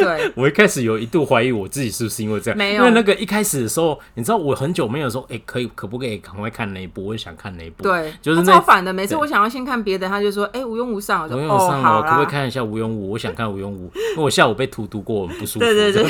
[0.00, 7.06] 对，我一开始有一度怀疑我自己是不是因为这样，没有，因为那个一开始的时候，你知道我很久没有说，哎、欸，可以可不可以赶快看那一部？
[7.06, 8.92] 我想看那一部，对，就是超反的。
[8.92, 13.12] 每次我想要先看别的，他就说，哎、欸，无用无上，我就无用无上，哦、可不可以看一下无用无？
[13.12, 15.60] 我想看无用无，因为我下午被荼毒过，我很不舒服。
[15.60, 16.04] 对对对，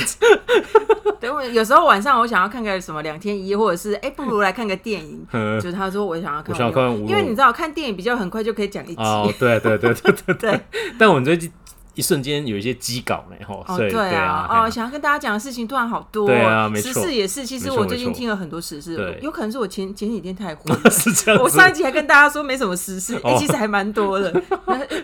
[1.20, 5.26] 对，我有时候晚上我想要看个什么两天一夜，或者是哎、欸，不如来看个电影。
[5.60, 9.02] 就是他说我想要看无用无，我想看无用无，因为你知道看电影比较很快就可以讲一集。
[9.02, 10.60] 哦，对对对对对对。
[10.98, 11.50] 但我们最近。
[11.96, 17.46] 一瞬间有一些机稿呢，吼，哦，对啊，哦，想要跟大家讲的事情突然好多，对啊，没错，时事也是。
[17.46, 21.42] 其实我最近听了很多时事，有可能是我前前几天太昏，是这样。
[21.42, 24.30] 我上一集还跟大家说没什么时事，哎，其实还蛮多的，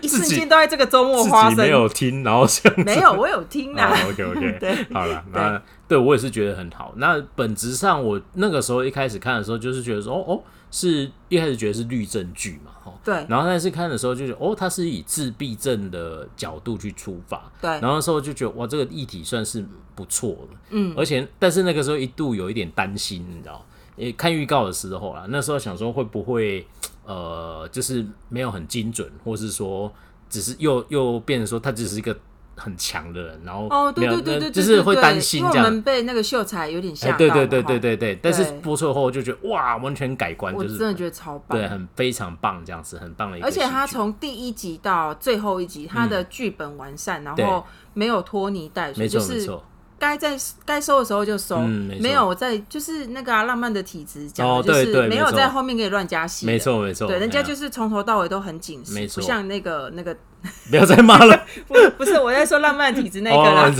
[0.03, 1.57] 一瞬间都在这个周末发生。
[1.57, 2.45] 没有听，然后
[2.85, 3.91] 没有，我有听啊。
[4.07, 5.59] OK OK，对，好了，那
[5.93, 6.93] 对我也是觉得很好。
[6.97, 10.43] 那本质上，我那个时候一开始看的时候，就是觉得说，哦哦。
[10.75, 23.63] 是一开始觉得是律政剧嘛，哈，对，然后但是看的时候就觉得，哦，他是以自闭症的角度去出发，对，然后那时候就觉得，哇，这个议题算是不错的，嗯，而且但是那个时候一度有一点担心，你知道，
[23.95, 26.65] 因为看预告的时候啊，那时候想说会不会，
[27.05, 29.93] 呃，就是没有很精准，或是说
[30.27, 32.17] 只是又又变成说它只是一个。
[32.55, 35.55] 很强的人，然后哦，对对对对，就是会担心这样。
[35.55, 37.17] 因为我们被那个秀才有点吓到。
[37.17, 43.47] 对对对对对对，但是播出后就觉得哇，完全改观，就是真的觉得超棒，对，很非常棒，这样子很棒的一个。
[43.47, 49.49] 而且他从第一集到最后一集，他的剧本完善，然后没有拖泥带水，就是
[49.97, 51.57] 该在该收的时候就收，
[51.99, 60.15] 没有在就是那个浪漫的体质讲的就是没有在后面给你乱加戏，没错没错，对，人家就是从头到尾都很紧实，不像那个那个。
[60.69, 63.71] 不要再骂了， 不不是我在说浪漫体质那个啦，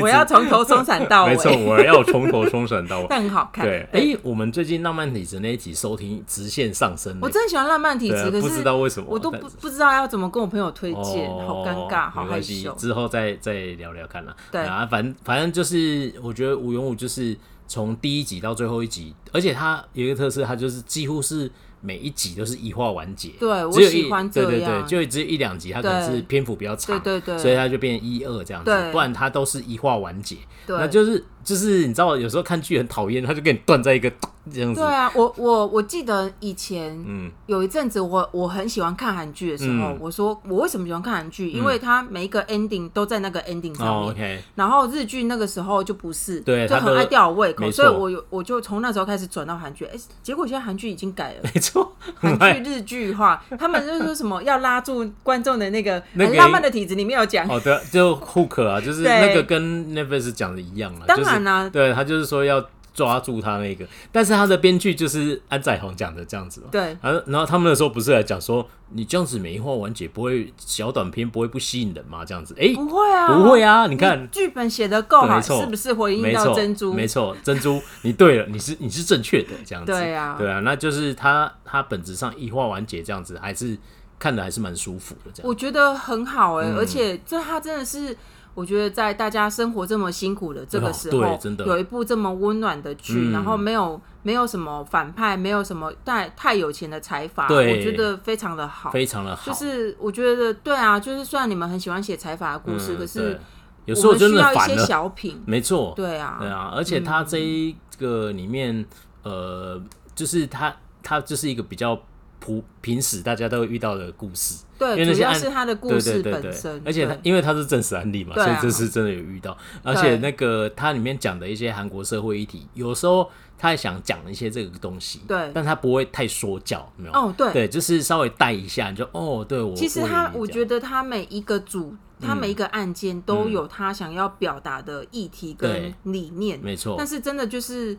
[0.00, 3.64] 我要从头松散到尾，没错，我要从头松散到尾， 但很好看。
[3.64, 12.74] 对，哎，我们最近浪漫体质那一集收听直线上升，我真的喜欢浪漫体质，可是不知道为什么，我都不不知道要怎么跟我朋友推荐，好尴尬，好害羞。
[12.74, 14.34] 之后再再聊聊看啦。
[14.50, 17.36] 对啊，反反正就是我觉得无缘无就是
[17.68, 21.50] 从第一集到最后一集，而且他有一个特色，他就是几乎是。
[21.80, 34.12] 每一集都是一话完结，对，我喜欢这样，对对对，就只有一两集，它可能是篇幅比较长，对对对，所以它就变一二这样子，不然它都是一话完结，那就是就是你知道，有时候看剧很讨厌，他就给你断在一个。
[34.52, 34.80] 这样子。
[34.80, 41.50] 对啊，我我我记得以前，嗯，有一阵子我我很喜欢看韩剧的时候，嗯、我说我为什么喜欢看韩剧？
[41.52, 44.10] 嗯、因为它每一个 ending 都在那个 ending 上面。
[44.10, 49.84] 哦 okay、然后日剧那个时候就不是，对，就很爱吊我胃口，所以我有我就从那时候开始转到韩剧。
[49.86, 57.48] 哎、欸，结果现在韩剧已经改了， 没错，韩剧日剧化，他们就是说什么要拉住观众的那个很浪漫的体质，里面有讲。
[57.48, 59.62] 哦，对，就 hook 啊，就是那个跟
[59.94, 61.04] Netflix 讲的一样啊。
[61.06, 62.64] 当然啦、啊，对他就是说要。
[62.92, 66.68] 抓住他那个，但是他的编剧就是安宰弘讲的这样子嘛。
[66.70, 66.96] 对。
[67.26, 72.24] 然后他们那时候不是来讲说，你这样子每一话完结不会小短片不会不吸引人吗？
[72.24, 76.92] 这样子，哎，不会啊，不会啊，你看剧本写的够好，是不是回应到珍珠？
[76.92, 79.92] 没错，珍珠，你对了，你是你是正确的这样子。
[79.92, 83.78] 对啊，对啊，那就是他他本质上一话完结这样子，还是
[84.18, 85.48] 看的还是蛮舒服的这样。
[85.48, 88.16] 我觉得很好哎，而且这他真的是。
[88.54, 99.50] 我觉得在大家生活这么辛苦的这个时候，有一部这么温暖的剧，然后没有没有什么反派，没有什么太太有钱的财阀，我觉得非常的好，非常的好。
[99.50, 103.38] 就是我觉得对啊，就是虽然你们很喜欢写财阀的故事，可是
[103.86, 106.72] 有时候需要一些小品， 没错，对啊，对啊。
[106.74, 108.84] 而且他这一个里面，
[109.22, 109.80] 呃，
[110.14, 112.00] 就是他他就是一个比较。
[112.40, 119.56] 普平时大家都会遇到的故事，对，因为主要是他的故事本身，而且他因为他是真实案例嘛，所以这是真的有遇到。
[119.82, 127.12] 而且那个他里面讲的一些韩国社会议题，有时候他也想讲一些这个东西，对，但他不会太说教，没有？
[127.12, 129.76] 哦，对，对，就是稍微带一下，你就哦，对我。
[129.76, 136.94] 其实他，我觉得他每一个组，他每一个案件都有他想要表达的议题跟理念，没错。
[136.96, 137.98] 但是真的就是。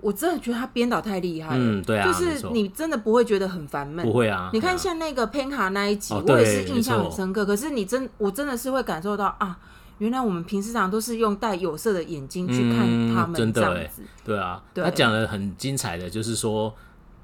[0.00, 4.50] 我真的觉得他编导太厉害了，嗯，对啊，就是你真的不会觉得很烦闷，不会啊。
[4.52, 7.44] 你看像那个 Penca 那一集，哦、我也是印象很深刻。
[7.44, 9.58] 可是你真，我真的是会感受到啊，
[9.98, 14.02] 原来我们平时常都是用带有色的眼睛去看他们，真的这样子。
[14.24, 16.74] 对啊，对他讲的很精彩的，就是说，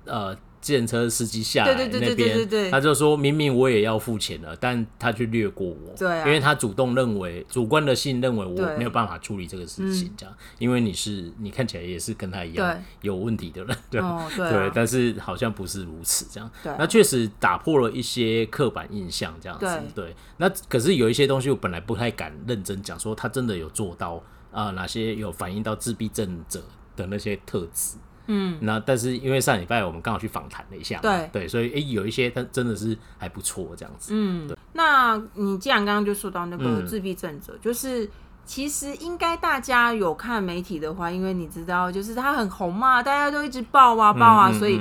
[0.05, 0.37] 呃。
[0.65, 14.01] 计程车司机下来那边，他就说明明我也要付钱了，但他却略过我，对啊，因为他主动认为主观的性认为我没有办法处理这个事情，这样，因为你是你看起来也是跟他一样有问题的人，对
[14.37, 26.63] 对，但是好像不是如此，这样，那确实打破了一些刻板印象，这样子，对，那可是有一些东西我本来不太敢认真讲，说他真的有做到啊，哪些有反映到自闭症者
[26.97, 27.97] 的那些特质。
[28.27, 34.13] 嗯，那但是因为上礼拜我们刚好去访谈了一下，对对，所以哎、欸，有一些他真的是还不错这样子。
[34.15, 34.57] 嗯，对。
[34.73, 38.09] 那你既然刚刚就说到那个自闭症者，嗯、就是
[38.45, 44.81] 其实应该大家有看媒体的话，因为你知道，就是他很红嘛，大家都一直爆啊爆啊，嗯嗯嗯，所以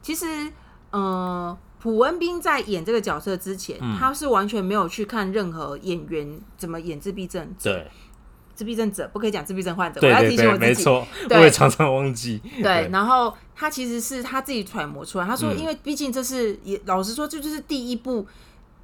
[0.00, 0.26] 其实
[0.90, 7.52] 呃，朴文斌在演这个角色之前，嗯、他是完全没有去看任何演员怎么演自闭症。
[7.62, 7.90] 对。
[8.54, 12.40] 自闭症者不可以讲自闭症患者，我要提醒我自己，没错，对，我也常常忘记。
[12.56, 15.26] 对，对，然后他其实是他自己揣摩出来。
[15.26, 18.26] 他说，因为毕竟这是也老实说，这就是第一部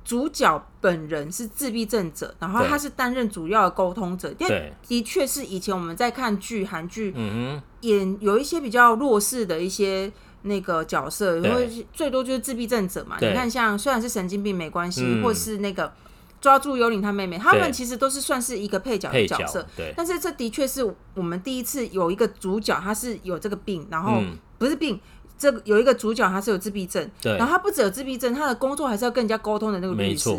[0.04, 4.34] 主角本人是自闭症者，然后他是担任主要的沟通者。
[4.34, 10.10] 对，的确是以前我们在看剧、韩剧，嗯，演有一些比较弱势的一些
[10.42, 13.16] 那个角色，因为最多就是自闭症者嘛。
[13.20, 15.92] 你看，像虽然是神经病没关系，嗯、或是那个。
[16.40, 19.92] 抓住幽灵他妹妹，他们其实都是算是一个配角的角色，对。
[19.96, 20.82] 但是这的确是
[21.14, 24.22] 我们第一次有一个主角，他是有这个病，然后
[24.56, 24.98] 不是病，
[25.36, 27.36] 这个有一个主角他是有自闭症，对。
[27.36, 30.30] 然后他不只有自闭症，他的工作还是要跟人家沟通的那个律师。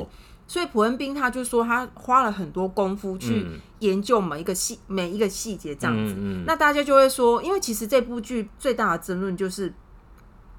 [0.48, 3.46] 所以朴恩斌他就说他花了很多功夫去
[3.80, 6.14] 研究每一个细每一个细节这样子。
[6.46, 9.74] 那大家就会说，因为其实这部剧最大的争论就是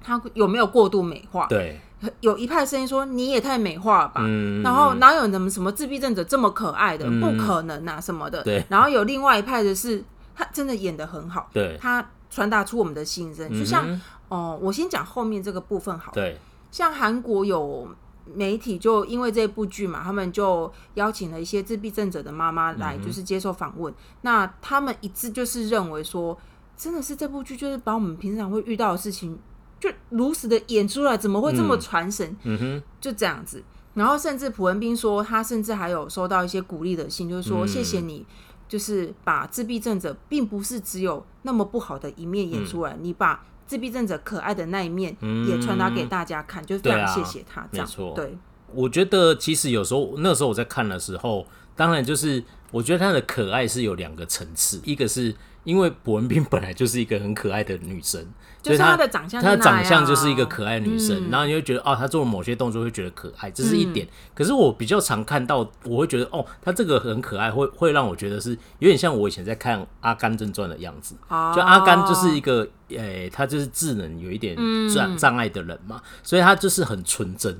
[0.01, 1.79] 他有没有过度美化，对。
[2.19, 8.43] 有一派声音说你也太美化了吧，嗯、然后哪有什么什么自闭症者这么可爱的，嗯、不可能啊什么的。
[8.43, 10.03] 对，然后有另外一派的是，
[10.35, 13.49] 他真的演的很好，对，他传达出我们的心声。
[13.57, 13.87] 就像
[14.27, 16.15] 哦、呃，我先讲后面这个部分好了。
[16.15, 16.37] 对，
[16.71, 17.87] 像韩国有
[18.25, 23.93] 媒体就因为这部剧嘛，他们就邀请了一些自闭症者的妈妈来，就是接受访问。
[23.93, 26.37] 嗯、那他们一致就是认为说，
[26.75, 29.39] 真的是这部剧就是把我们平常会遇到的事情。
[29.83, 32.25] 就如实的演出来，怎么会这么传神？
[32.43, 33.61] 嗯，嗯哼，就这样子。
[33.95, 38.25] 然后甚至朴文斌说，他甚至还有收到一些鼓励的信，就是说谢谢你，
[38.69, 45.13] 就是把自闭症者并不是只有那么不好的一面演出来，嗯、你把自闭症者可爱的那一面
[45.45, 47.67] 也传达给大家看，嗯、就非常谢谢他。
[47.73, 48.37] 这样，没错，对。
[48.73, 52.41] 我觉得其实有时候那时候我在看的时候，当然就是
[52.71, 55.35] 我觉得他的可爱是有两个层次，一个是。
[55.63, 58.25] 因为朴恩斌本来就是一个很可爱的女生，
[58.61, 64.05] 就是她的长相，她的长相就是一个可爱的女生，嗯、然后你会觉得哦，她做了某些动作会觉得可爱，这是一点。
[64.05, 71.15] 嗯、可是我比较常看到，我会觉得哦，她这个很可爱，会会让我觉得是有点像我以前在看《阿甘正传》的样子。
[71.29, 74.57] 哦、就阿甘就是一个，诶、欸，他就是智能有一点
[74.93, 77.57] 障障碍的人嘛，嗯、所以他就是很纯真，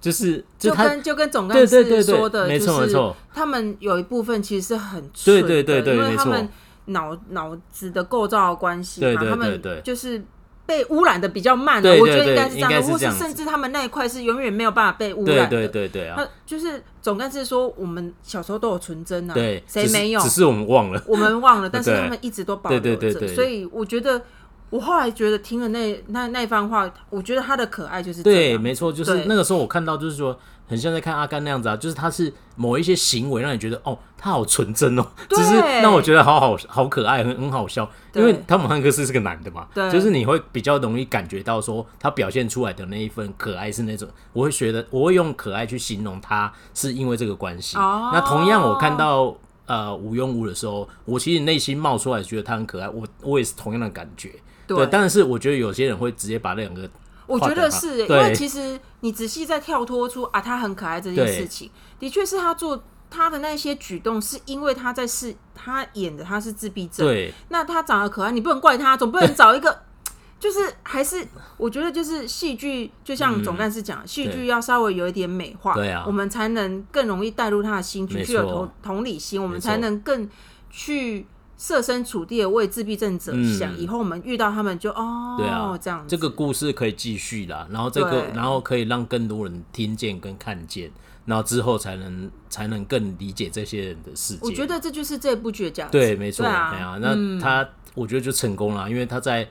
[0.00, 6.48] 就是就，就跟就跟总干事说的，没错没错，他们有一部分其实是很对对对对，因为他们。
[6.86, 10.22] 脑脑子的构造的关系嘛，他们就是
[10.66, 15.48] 被污染的比较慢的，我觉得应该是这样的，或是甚至他们那一块是永远没有办法被污染的。
[15.48, 20.20] 对对对啊，就是总干事说，我们小时候都有纯真啊，对，谁没有？
[20.20, 23.28] 只是我们忘了，我们忘了， 但是他们一直都保留着。
[23.34, 24.22] 所以我觉得，
[24.70, 30.38] 我后来觉得听了那那那番话，我觉得他的可爱就是对，没错，就是那个时候我看到就是说。
[30.66, 37.86] 很像在看阿甘那样子啊，就是他是某一些行为让你觉得哦，他好纯真哦，只是让我觉得好好好可爱，很很好笑。
[38.14, 47.76] 因为汤姆汉克斯是个男的嘛，对就是你会比较容易感觉到说他表现出来的那一份可爱是那种，我会觉得我会用可爱去形容他，是因为这个关系。
[47.76, 54.30] 哦、那同样我看到呃禹墉无的时候，我其实内心冒出来觉得他很可爱，我我也是同样的感觉。
[54.66, 56.88] 对，对，但是我觉得有些人会直接把那两个。
[57.26, 69.74] 我觉得是，因为其实你仔细再跳脱出啊，他很可爱这件事情，的确是他做他的那些举动，是因为他在是他演的他是自闭症，对，那他长得可爱，你不能怪他，总不能找一个，
[70.38, 80.28] 就是还是我觉得就是戏剧，就像总干事讲，戏剧要稍微有一点美化，对啊，我们才能更容易带入他的心，去有同同理心，我们才能更
[80.68, 81.26] 去
[81.56, 90.90] 设身处地的为自闭症者想，嗯、以后我们遇到他们就哦，对啊，这样子，这个故事可以继续啦，然后这个，然后可以让更多人听见跟看见，
[91.24, 94.40] 然后之后才能才能更理解这些人的世界。
[94.42, 99.48] 我觉得这就是这部剧的价值，对，没错，对啊，那他、嗯、我觉得就成功了，因为他在。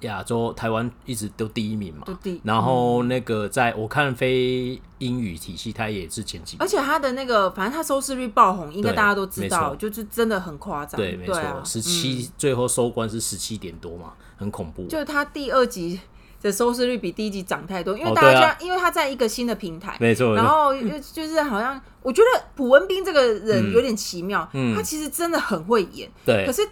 [0.00, 2.06] 亚洲台湾一直都第一名嘛，
[2.42, 11.00] 然后那个在我看非英语体系，它也是前几名，而且它的那个反正它收视率爆红，应该大家都知道，就是真的很夸张。
[11.00, 14.86] 对，没错，十七最后收官是十七点多嘛，很恐怖。
[14.86, 16.00] 就是它第二集
[16.40, 24.74] 的收视率比第一集涨太多，因为大家因为它在一个新的平台，没错，然后就就是好像我觉得朴文斌这个人有点奇妙，嗯。
[24.74, 26.62] 他其实真的很会演，对，可是。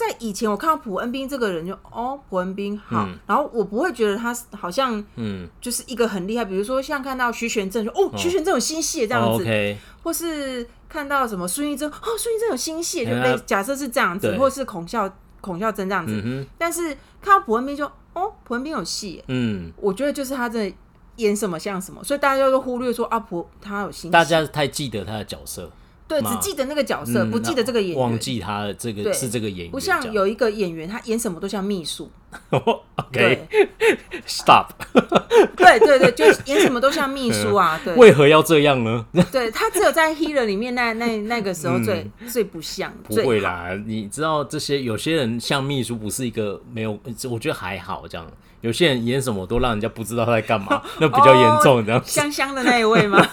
[0.00, 6.44] 在以前，我看到朴恩斌这个人就哦，朴恩斌好，嗯、然后我不会觉得他好像嗯，就是一个很厉害。
[6.44, 14.38] 嗯、比如说像看到徐玄正就哦，徐玄正有新戏这样子，或是看到什么孙艺珍哦，孙艺珍有新戏，就被假设是这样子，对。
[14.38, 16.14] 或是孔孝孔孝真这样子。
[16.14, 16.46] 嗯、哼。
[16.56, 17.84] 但是看到朴恩斌就
[18.14, 20.72] 哦，朴恩斌有戏，嗯，我觉得就是他在
[21.16, 25.70] 演什么像什么，所以大家都忽略说阿婆他有新戏，大家太记得他的角色。
[26.10, 27.98] 对，只记得那个角色，不记得这个演员。
[27.98, 29.70] 忘记他这个是这个演员。
[29.70, 32.10] 不像有一个演员，他演什么都像秘书。
[32.96, 34.72] OK，Stop。
[35.56, 37.80] 对对对，就演什么都像秘书啊。
[37.84, 39.06] 对，为何要这样呢？
[39.32, 42.92] 对，他只有在《Healer》里面那那那个时候最最不像。
[43.04, 46.98] 不会啦，你知道这些有些人像秘书，不是一个没有，
[47.30, 48.26] 我觉得还好这样。
[48.60, 52.02] 有些人演什么都让人家不知道他在干嘛，那比较严重，这样。
[52.04, 53.26] 香香的那一位吗？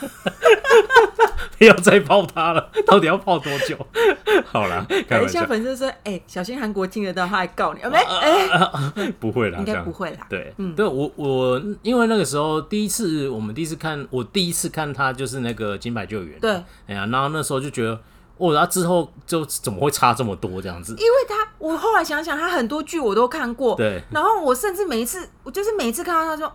[1.58, 3.76] 不要再泡他了，到底要泡多久？
[4.46, 7.98] 好了，等一下粉丝说：“哎，小心韩国听得到，他还告你。”没？
[7.98, 8.48] 哎，
[9.20, 10.26] 不会啦，应该不会啦。
[10.30, 16.38] 对，嗯，对我我因为那个时候第一次，我们第一次看，我第一次看他就是那个《金牌救援》。
[16.42, 16.52] 对，
[16.88, 18.00] 哎呀，然后那时候就觉得，
[18.38, 20.94] 哦，然后之后就怎么会差这么多这样子？
[20.94, 23.76] 因为他，我后来想想，他很多剧我都看过。
[23.76, 26.52] 对，然后我甚至每一次，我就是每一次看到他说：“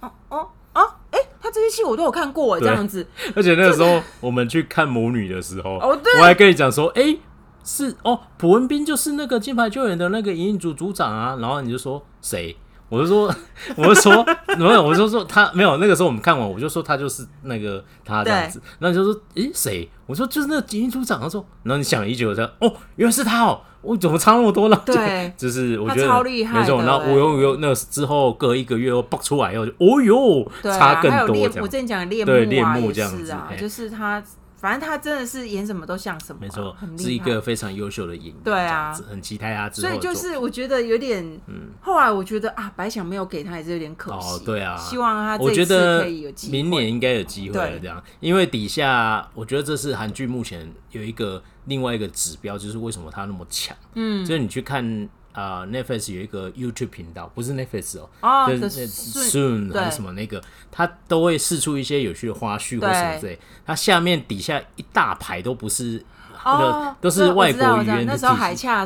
[0.00, 3.06] 哦哦。”啊，哎、欸，他这些戏我都有看过，这样子。
[3.36, 7.20] 而且那个时候我们去看母女的时候，哦，对，我还跟你讲说，哎、欸，
[7.64, 11.36] 是哦，朴文斌就是那个金牌救援的那个营运组组长啊。
[11.40, 12.56] 然后你就说谁？
[12.88, 13.34] 我就说，
[13.76, 14.24] 我就说
[14.58, 15.78] 没有，我就说他没有。
[15.78, 18.60] 那个时候我们看完，我就说他就是那个他这样子。
[18.80, 19.90] 那就说，哎、欸，谁？
[20.06, 21.20] 我说就是那个营运组长。
[21.20, 23.60] 他说，然后你想了一久，我说，哦，原来是他哦。
[23.80, 24.80] 我怎么差那么多呢？
[24.86, 26.80] 对， 就是我觉得超厉害，没错。
[26.82, 31.36] 然后我又又那之后隔一个月又爆出来，又哦哟，差更多。
[31.60, 32.04] 我之前讲的
[32.44, 34.22] 恋慕这样子啊，就是他，
[34.62, 38.36] 反正他真的是演什么都像什么，没错，是一个非常优秀的演员。
[38.42, 39.68] 对啊，很期待他。
[39.68, 44.28] 所以就是我觉得有点，嗯，后来我觉得啊，白想没有给他也是有点可惜。
[44.28, 46.06] 哦对啊，希望他我觉得
[46.50, 51.42] 明年应该有机会了，这样，因为底下我觉得这是韩剧目前有一个。
[51.66, 53.76] 另外一个指标就是为什么他那么强？
[53.94, 63.38] 嗯，就是你去看啊、呃、，Netflix 有一个 YouTube 频道，不是 Netflix 哦，哦就是 Soon 还是什么那个，他都会试出一些有趣的花絮或什么之类。
[63.64, 66.04] 他下面底下一大排都不是，
[66.44, 68.26] 那个、哦、都是外国语言的字。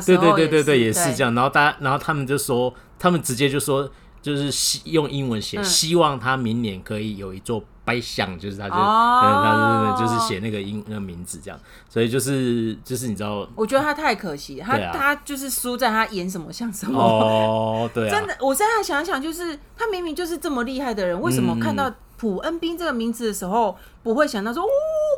[0.05, 1.33] 对对对对对，也是这样。
[1.35, 3.89] 然后大家，然后他们就说，他们直接就说，
[4.21, 7.63] 就是希用英文写，嗯、希望他明年可以有一座。
[7.87, 8.83] 白想就是他，就、oh.
[8.83, 11.57] 嗯，他就是就是写那个英那个名字这样，
[11.87, 16.99] 所以就是就是你知道，我觉得他太可惜，他、啊、他就是输在他演什么像什么。
[16.99, 24.67] 哦，oh, 对、啊，真的，我现在想想，就是他明明就是这么厉害的人，为什么看到朴恩斌这个名字的时候不会想到说哦？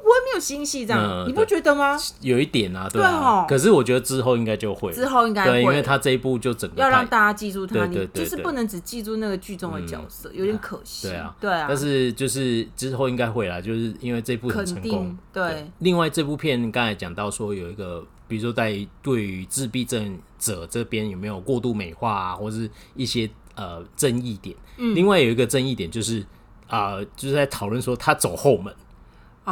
[0.01, 1.97] 不会没有新戏这样，你不觉得吗？
[2.21, 3.45] 有一点啊，对啊。
[3.49, 11.09] 可是我觉得之后应该就会，之后应该会，因为他这一部就整个要让大家记住他，你就是不能只记住那个剧中的角色，有点可惜。
[11.09, 11.65] 对啊，对啊。
[11.67, 15.17] 但是就是之后应该会啦，就是因为这部很成功。
[15.33, 15.69] 对。
[15.79, 24.55] 另外这部片刚才讲到说有一个，比如说在对于自闭症者这边有没有过度美化啊，或是一些呃争议点。
[24.77, 24.95] 嗯。
[24.95, 26.25] 另外有一个争议点就是
[26.69, 28.73] 啊，就是在讨论说他走后门。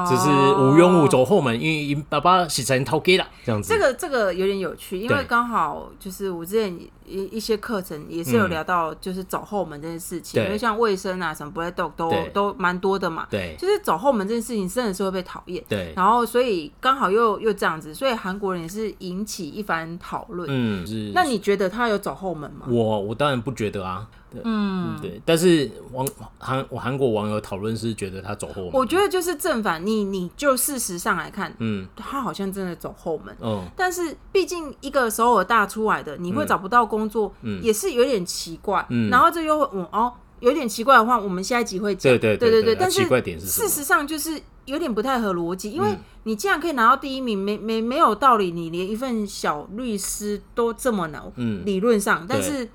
[0.07, 3.73] 就是无缘无走后门，因为爸爸洗成偷给了这样子。
[3.73, 6.71] 这个这个有点有趣，因为刚好就是我之前
[7.03, 10.43] 一一些课程也是有聊到，就是走后门这件事情。
[10.43, 13.25] 因为像卫生啊什么 Black Dog 都都蛮多的嘛。
[13.31, 15.63] 对，就是走后门这件事情真的是会被讨厌。
[15.67, 20.47] 对，然后所以刚好又又这样子，所以韩国人也是引起一番讨论。
[20.47, 21.11] 嗯，是。
[21.15, 22.67] 那你觉得他有走后门吗？
[22.69, 24.07] 我我当然不觉得啊。
[24.43, 26.07] 嗯，对，但是网
[26.37, 43.07] 韩我韩国网友讨论是觉得他走后门，我觉得就是正反，你你就事实上来看，嗯，他好像真的走后门，嗯，但是毕竟一个首尔大出来的，你会找不到工作，嗯，也是有点奇怪，嗯，然后这又会，哦，有点奇怪的话，我们下一集会讲，对对对对对，但是
[43.39, 51.23] 事实上就是有点不太合逻辑，因为你既然可以拿到第一名，没没没有道理，你连一份小律师都这么难。
[51.37, 52.67] 嗯，理论上，但是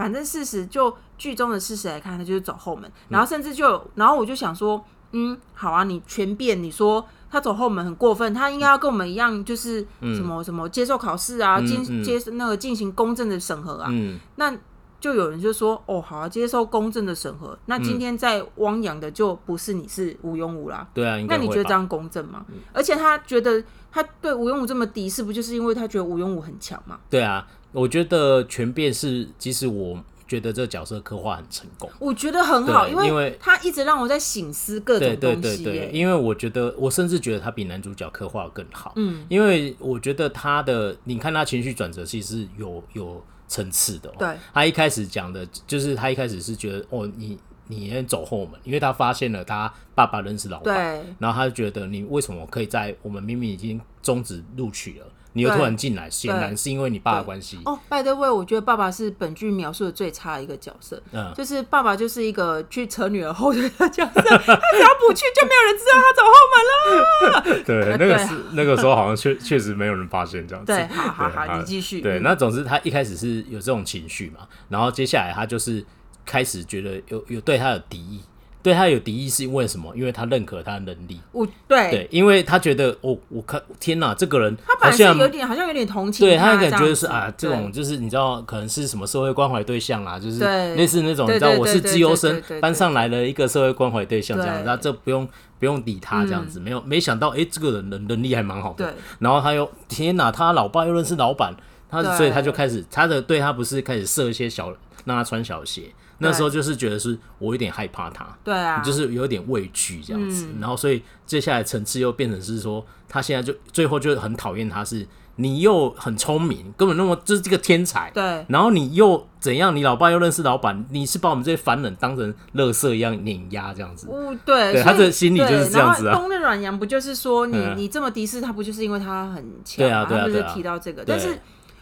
[0.00, 4.82] 反正事实就剧中的事实来看，他就是走后门，然后甚至就，然后我就想说，
[5.12, 14.56] 嗯，好啊，你全变，你说他走后门很过分，他应该要跟我们一样，就是什么什么接受考试啊，进接那个进行公正的审核啊，嗯，那。
[15.00, 17.58] 就有人就说哦，好啊，接受公正的审核。
[17.64, 20.86] 那今天在汪洋的就不是你是吴庸武啦。
[20.92, 22.44] 对啊，那你觉得这样公正吗？
[22.70, 27.00] 而且他觉得他对吴庸武这么敌视，不就是因为他觉得吴庸武很强吗？
[27.08, 31.90] 对啊，我觉得全变是，其实我觉得这个角色刻画很成功。
[31.98, 35.40] 我觉得很好，因为他一直让我在醒思各种东西。
[35.40, 38.92] 对对对对，因为我觉得我甚至觉得他比男主角刻画更好。
[38.96, 43.24] 嗯，因为我觉得他的，你看他情绪转折其实有有。
[43.50, 55.06] 层次的、哦，对，他一开始讲的就是他一开始是觉得哦，你你先走后门，因为他发现了他爸爸认识老板，对，然后他就觉得你为什么可以在我们明明已经终止录取了。
[55.32, 57.58] 你又突然进来，显然是因为你爸的关系。
[57.64, 61.00] 哦，by the way，我觉得爸爸是本剧描述的最差的一个角色。
[61.12, 67.62] 嗯，就是爸爸就是一个去扯女儿后腿的角色，他只要不去，就没有人知道他走后门了。
[67.64, 70.72] 对，那个是那个时候好像确 确实没有人发现这样子。
[70.72, 72.00] 对，好好好，你继续。
[72.00, 75.84] 对，那总之他一开始是有这种情绪嘛，然后接下来他就是
[76.24, 78.20] 开始觉得有有对他有敌意。
[78.62, 79.90] 对他有敌意是因为什么？
[79.96, 81.20] 因为他认可他的能力。
[81.32, 86.26] 我对对，因为他觉得哦，我看天哪，这个人他好像有点好像有点同情。
[86.26, 90.38] 对他感觉是啊，这种就是你知道，可能是什么社会关怀对象啊，就是
[90.74, 95.26] 类似那种你知道，我是资优生班上来了一个社会关怀对象这样，那这不用
[95.58, 98.94] 不用理他这样子，没有没想到哎，这个人的能力还蛮好的。
[99.18, 101.54] 然后他又天哪，他老爸又认识老板，
[101.88, 104.70] 他所以他就开始他的对他不是开始设一些小
[105.04, 105.84] 让他穿小鞋。
[106.20, 115.06] 那时候就是觉得是我有点害怕他，对啊，就是有点畏惧这样子，嗯、然后所以接下来层次又变成是说，他现在就最后就很讨厌他，是
[115.36, 119.74] 你又很聪明，根本那么就是这个天才，对，然后你又怎样？
[119.74, 126.14] 你老爸又认识老板，你是把我们这些凡人当成垃圾一样碾压这样子，哦，对，对，他的心理就是这样子啊。
[126.14, 129.78] 冬日暖阳不就是说你、嗯、你这么敌视他，不就是因为他很强？
[129.78, 131.38] 对啊，对啊，他不是提到这个，但是。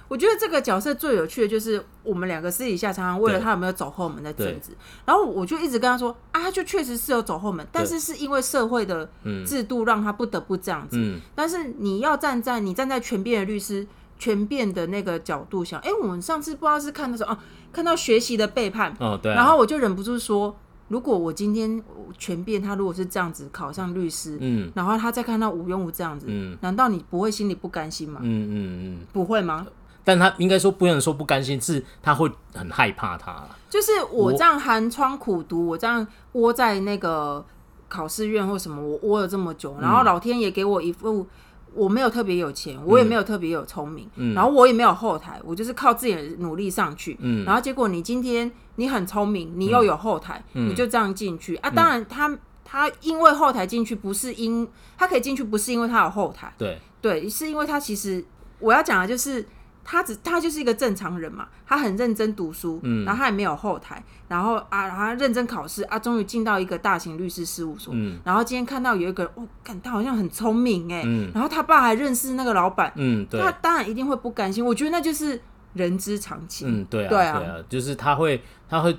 [0.08, 4.72] 我觉得这个角色最有趣的就是我们两个私底下常常为了他有没有走后门的争执，
[5.04, 9.08] 然后我就一直跟他说啊，他就确实是有走后门，但是是因为社会的
[9.46, 10.96] 制度让他不得不这样子。
[10.98, 13.86] 嗯，但是你要站在你站在权变的律师
[14.18, 17.38] 权变的那个角度想，哎，我们上次不知道是看的时候啊，
[17.72, 20.56] 看到学习的背叛，哦对，然后我就忍不住说，
[20.88, 21.82] 如果我今天
[22.16, 28.20] 权变他如果是这样子考上律师，嗯，然后他再看到吴庸武这样子，嗯，难道你不会心里不甘心吗？
[28.22, 29.66] 嗯嗯嗯，不会吗？
[30.08, 33.46] 但他应该说不能说不甘心，是他会很害怕他。
[33.68, 37.44] 就是我这样寒窗苦读，我这样窝在那个
[37.90, 41.26] 考试院或什么，我窝了这么久，然后老天爷给我一副
[41.74, 47.14] 我没有特别有钱，我也没有特别有聪明，嗯、然后我也没有后台，我就是靠自己的努力上去。
[47.20, 51.68] 嗯、然后结果你今天你很聪明，你又有后台，嗯、你就这样进去啊？
[51.68, 52.34] 当然他
[52.64, 58.24] 他因为后台进去不是因他可以进去不是因为他有后台，对对，是因为他其实
[58.58, 59.44] 我要讲的就是。
[59.90, 75.40] 他只他就是一个正常人嘛，他很认真读书，嗯，然后他也没有后台，然后啊，然后他认真考试啊，终于进到一个大型律师事务所，嗯，然后今天看到有一个人，哦，感他好像很聪明哎，嗯，然后他爸还认识那个老板，嗯，对，他当然一定会不甘心，我觉得那就是
[75.72, 78.94] 人之常情，嗯，对啊，对啊，对啊，就是他会他会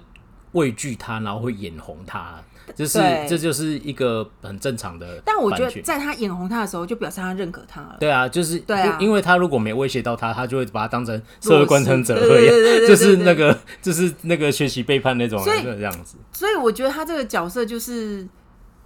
[0.53, 2.33] 畏惧他，然后会眼红他。
[2.75, 5.21] 就是，这就是一个很正常的。
[5.25, 7.97] 但我觉得，在他眼红他的时候，就表示他认可他了。
[7.99, 16.15] 对啊，就是，对啊，因为他如果没威胁到他，他就会把他当成社会观察者一样，就是那个，就是那个学习背叛那种，这样子。
[16.33, 18.27] 所以我觉得他这个角色就是。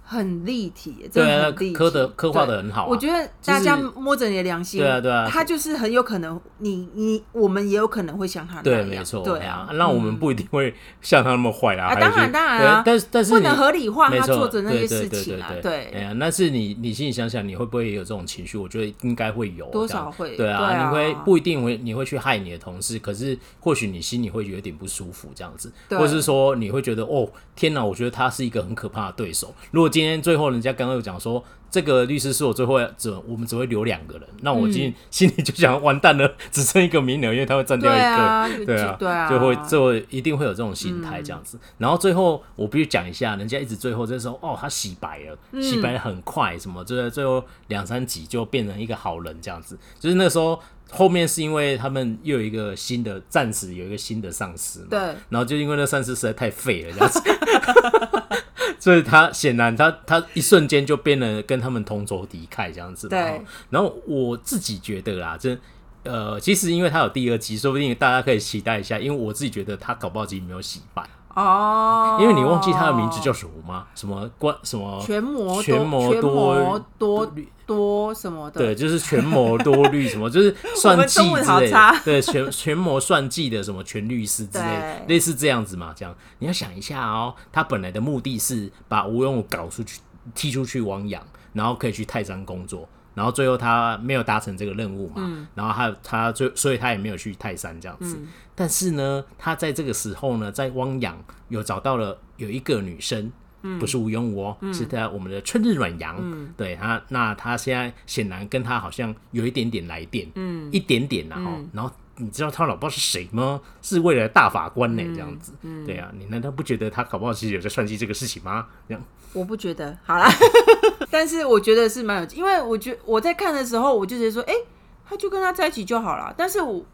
[0.06, 2.86] 很立体，对啊，刻的刻画的很好。
[2.86, 11.94] 我觉得大家摸着你的良心，对啊对啊，他就是很有可能，你你我们也有可能会像他那样，对，没错，对啊，那我们不一定会像他那么坏啊。
[11.94, 15.50] 当然当然啊，但是但是不能合理化他做的那些事情啊。
[15.62, 18.58] 对，哎呀，但是你你心里想想，你会不会也有这种情绪？
[18.58, 27.26] 我觉得应该会有，多少会，对啊，你会不一定会你会去害你的同事，可是或许你心里会有点不舒服这样子，或者是说你会觉得哦
[27.56, 29.54] 天哪，我觉得他是一个很可怕的对手。
[29.70, 41.56] 如果今天最后人家刚刚有讲说，这个律师是我最后只我们只会留两个人，那我今心里就想完蛋了，只剩一个名额，因为他会占掉一个，对啊，对啊，就会就一定会有这种心态这样子。
[41.78, 49.78] 然后最后我必须讲一下，人家一直最后这时候哦，他洗白了，洗白的很快，什么就在最后两三集就变成一个好人这样子。
[50.00, 50.58] 就是那时候
[50.90, 57.20] 后面是因为他们又有一个新的暂时有一个新的上司嘛，对，然后就因为那上司实在太废了这样子。
[58.78, 63.08] 所以他显然他他一瞬间就变得跟他们同仇敌忾这样子。
[63.08, 63.40] 对。
[63.70, 65.56] 然后我自己觉得啦，这
[66.02, 68.98] 呃，其实因为他有第二集，说不定大家可以期待一下。
[68.98, 71.02] 因为我自己觉得他搞不好自己没有洗白。
[71.34, 73.86] 哦，因为你忘记他的名字叫什么吗？
[73.94, 77.32] 什么关什么全魔全魔多多
[77.66, 78.60] 多什么的？
[78.60, 81.92] 对，就是全魔多律 什么，就是算计之类的。
[82.04, 85.92] 对，全全魔算计的什么全律师之类，类似这样子嘛。
[85.96, 90.00] 这样你要想一下哦，他本来的目的是把吴永武搞出去，
[90.34, 91.22] 踢出去汪洋，
[91.52, 92.88] 然后可以去泰山工作。
[93.14, 98.16] 然后最后他没有达成这个任务嘛，嗯、然后他他最所以他也没有去泰山这样子。
[98.20, 101.16] 嗯、但是呢，他在这个时候呢，在汪洋
[101.48, 103.30] 有找到了有一个女生，
[103.62, 106.16] 嗯、不是吴永武哦，嗯、是他我们的春日暖阳。
[106.20, 113.60] 嗯、对他，那他现在显然跟他好像有一点点来电，嗯、一点点然后，嗯、然后你知道他老爸是谁吗？
[113.82, 115.52] 是未来的大法官呢，这样子。
[115.86, 118.66] 对啊，你难道不觉得他搞不好其实有在算计这个事情吗？
[118.88, 119.02] 这样。
[119.32, 120.28] 我不觉得，好啦，
[121.14, 124.66] 但是我觉得是蛮有，因为我觉我在看的时候，我就觉得说，哎、欸，
[125.08, 126.34] 他就跟他在一起就好了。
[126.36, 126.84] 但是我，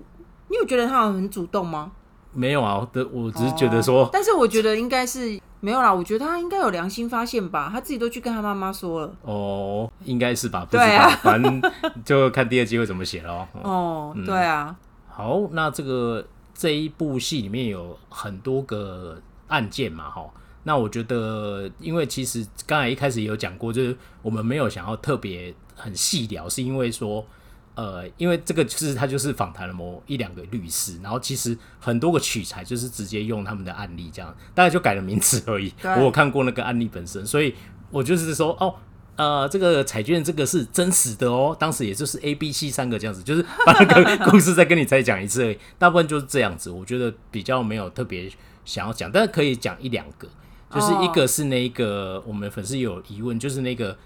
[0.48, 1.90] 你有觉得他很主动吗？
[2.34, 5.90] 没有啊，我我只是觉得说，哦、但是我觉得应该是没有啦。
[5.90, 9.10] 我觉得他应该有良心发现吧，他自己都去跟他妈妈说了。
[9.22, 10.66] 哦，应该是吧？
[10.66, 11.62] 不知道，对啊， 反正
[12.04, 13.48] 就看第二季会怎么写咯。
[13.64, 14.76] 哦，嗯、对啊。
[15.08, 19.18] 好，那这个这一部戏里面有很多个
[19.48, 20.28] 案件嘛，哈。
[20.62, 27.26] 那我觉得，因为其实刚才一开始也有讲过，就是我们没有想要特别很细聊，是因为说，
[27.74, 35.72] 呃，因为这个就是他就是访谈了某一两个律师，然后其实很多个取材就是直接用他们的案例这样，大概就改了名字而已。
[35.96, 37.54] 我有看过那个案例本身，所以
[37.90, 38.74] 我就是说，哦，
[39.16, 46.70] 呃，这个彩券这个是真实的哦，当时也就是 A、B、C 三个这样子，就是把那个 故事再跟你再讲一次而已，大部分就是这样子。
[46.70, 48.30] 我觉得比较没有特别
[48.66, 50.28] 想要讲，但是可以讲一两个。
[50.70, 53.96] 就是一个是那个我们粉丝有疑问，就是那个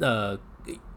[0.00, 0.36] 呃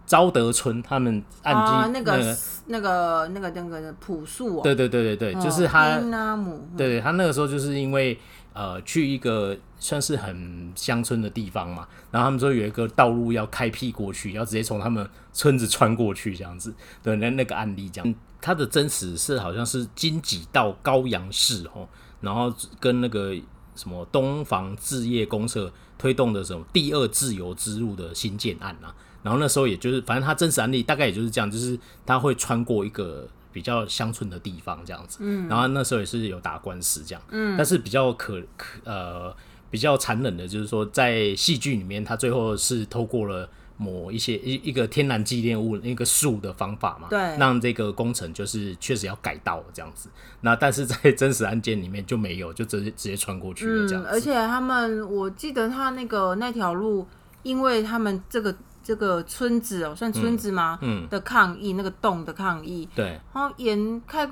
[0.04, 6.02] 昭德村他们案件那个那个那个那个朴树，对对对对对，就是他，
[6.76, 8.20] 对他那个时候就是因为
[8.54, 21.88] 呃去一个算是很乡村的地方嘛，然后他们说有一个道路要开辟过去，要直接从他们村子穿过去这样子，对那那个案例这样，他的真实是好像是金几到高阳市哦，
[22.22, 23.36] 然后跟那个。
[23.76, 28.94] 什么东房置业公社推动的什么第二自由之路的新建案啊？
[29.24, 35.20] 然后那时候也就是，反正他真实案例大概也就是这样，就是他会穿过一个比较乡村的地方这样子。
[35.22, 37.22] 嗯，然后那时候也是有打官司这样。
[37.30, 39.36] 嗯，但是比较可可呃
[39.70, 43.50] 比较残忍的就是说，在戏剧里面，他最后是透过了。
[43.82, 50.08] 某一些一一个天然纪念物那个树的方法嘛，对，让这个工程就是确实要改道这样子。
[50.42, 54.10] 那但是在真实案件里面就没有，就直接直接穿过去了这样子。
[54.10, 57.08] 嗯，而且他们，我记得他那个那条路，
[57.42, 60.78] 因为他们这个这个村子哦，算村子吗？
[60.82, 64.30] 嗯，的抗议，那个洞的抗议，对，然后沿开。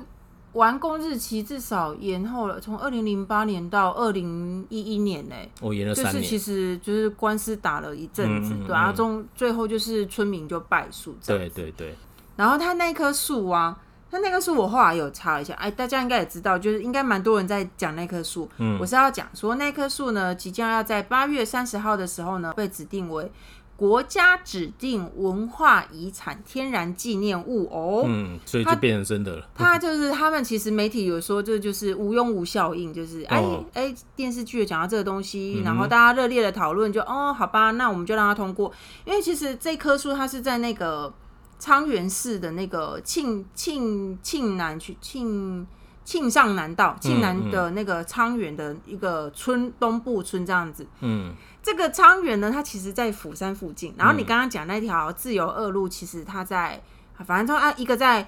[0.54, 5.52] 完工日期至少延后了，从二零零八年到二零一一年呢、欸。
[5.62, 6.14] 我延了三年。
[6.14, 11.16] 就是其实就是官司打了一阵子，嗯嗯嗯、对啊，中最后就是村民就败诉。
[11.26, 11.93] 对对对。
[12.36, 13.78] 然后他那棵树啊，
[14.10, 18.50] 他那棵树我后来有查一下，哎，大家应该也知道，就是应该蛮多人在讲那棵树。
[18.58, 18.80] 嗯。
[18.80, 23.32] 我是要讲说那棵树呢，即将要在八月三十号的时候呢，被指定为。
[23.80, 29.47] 国家指定文化遗产天然纪念物哦，嗯，所以就变成真的了。
[29.55, 38.69] 他就是他们其实媒体有说，这就是无庸无效应，就是哎哎、哦欸，电视剧讲到这个东西，嗯、然后大家热烈的讨论，就哦，好吧，那我们就让它通过。
[39.05, 41.13] 因为其实这棵树它是在那个
[41.57, 45.65] 昌原市的那个庆庆庆南区庆
[46.10, 51.36] 庆尚南道庆南的那个昌原的一个村、嗯、东部村这样子，嗯。
[51.62, 53.93] 这个昌原呢，它其实在釜山附近。
[53.95, 56.82] 然后你刚刚讲那条自由二路，其实它在，
[57.24, 58.28] 反正它啊一个在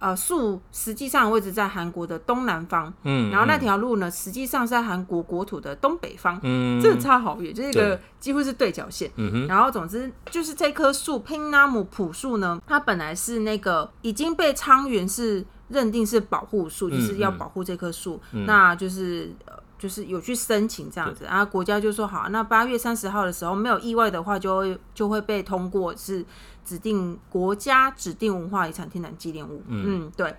[0.00, 2.92] 呃树，实际上位置在韩国的东南方。
[3.04, 3.30] 嗯。
[3.30, 6.40] 然后那条路呢，实际上是在韩国国土的东北方。
[6.42, 6.80] 嗯。
[6.82, 9.08] 这差好远，就是一个几乎是对角线。
[9.14, 9.46] 嗯哼。
[9.46, 19.34] 然后总之就是这棵树拼纳姆朴树呢，它本来是那个已经被昌原市认定是保护树，就是要保护这棵树，那就是。
[19.82, 26.24] 就是有去申请这样子，对然后国家就说好，那八月三十号的时候没有意外的话，就会就会被通过，是
[26.64, 29.60] 指定国家指定文化遗产天然纪念物。
[29.66, 30.32] 嗯，嗯，对。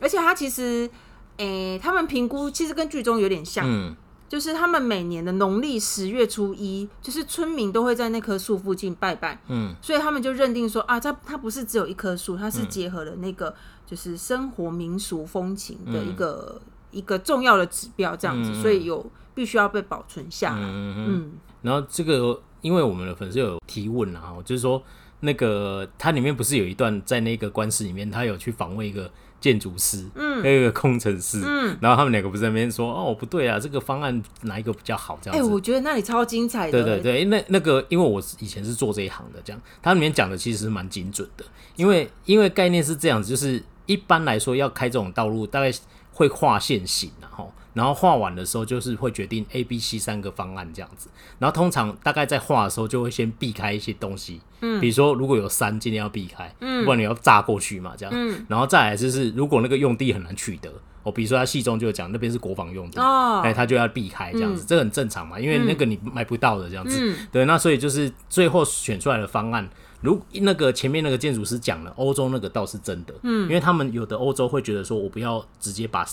[0.00, 0.90] 而且他其实，
[1.36, 3.94] 诶、欸，他们评估其实跟剧中有点像，嗯、
[4.28, 9.40] 就是他们每年的农历十月初一，就是村民都会在那棵树附近拜拜。
[9.48, 13.54] 嗯，所以他们就认定说啊，它它不是只有一棵树，它是结合了那个
[13.86, 16.60] 就是生活民俗风情的一个。
[16.90, 19.04] 一个重要的指标，这样子，嗯、所以有
[19.34, 20.62] 必须要被保存下来。
[20.62, 24.82] 嗯，嗯然后这个因为我们的粉丝有提问啊，就是说
[25.20, 29.10] 那个它里面不是有一段在那个官司里面，他有去访问一个。
[29.40, 35.18] 建筑师，嗯，还有一个工程师，嗯，然后他们两个不是在那边说，哦，不对啊，这个方案哪一个比较好？
[35.22, 36.72] 这样子，哎、欸，我觉得那里超精彩的。
[36.72, 41.44] 对对对，那那个，因为我以前是做这一行的，这样，它里面讲的其实是蛮精准的，
[41.76, 45.72] 因为因为概念是这样子，就是一般来说要开这种道路，大概
[46.12, 47.52] 会画线型，然后。
[47.78, 51.08] 然后画完的时候，就是会决定 A、B、C 三个方案这样子。
[51.38, 58.44] 然后通常大概在画的时候，就会先避开一些东西，嗯，比如说如果有山，尽量要避开，嗯，不然你要炸过去嘛，这样，嗯。
[58.48, 60.68] 然后再来就是，如果那个用地很难取得，
[61.04, 67.44] 哦，比如说他戏中就讲那边是国防用地，哦，哎，他就要避开这样子，嗯，这很正常嘛，因为那个你买不到的这样子，嗯，对。
[67.44, 69.68] 那所以就是最后选出来的方案，
[70.00, 76.04] 如那个前面那个建筑师讲了，欧洲那个倒是真的，嗯，因为他们有的欧洲会觉得说，我不要直接把，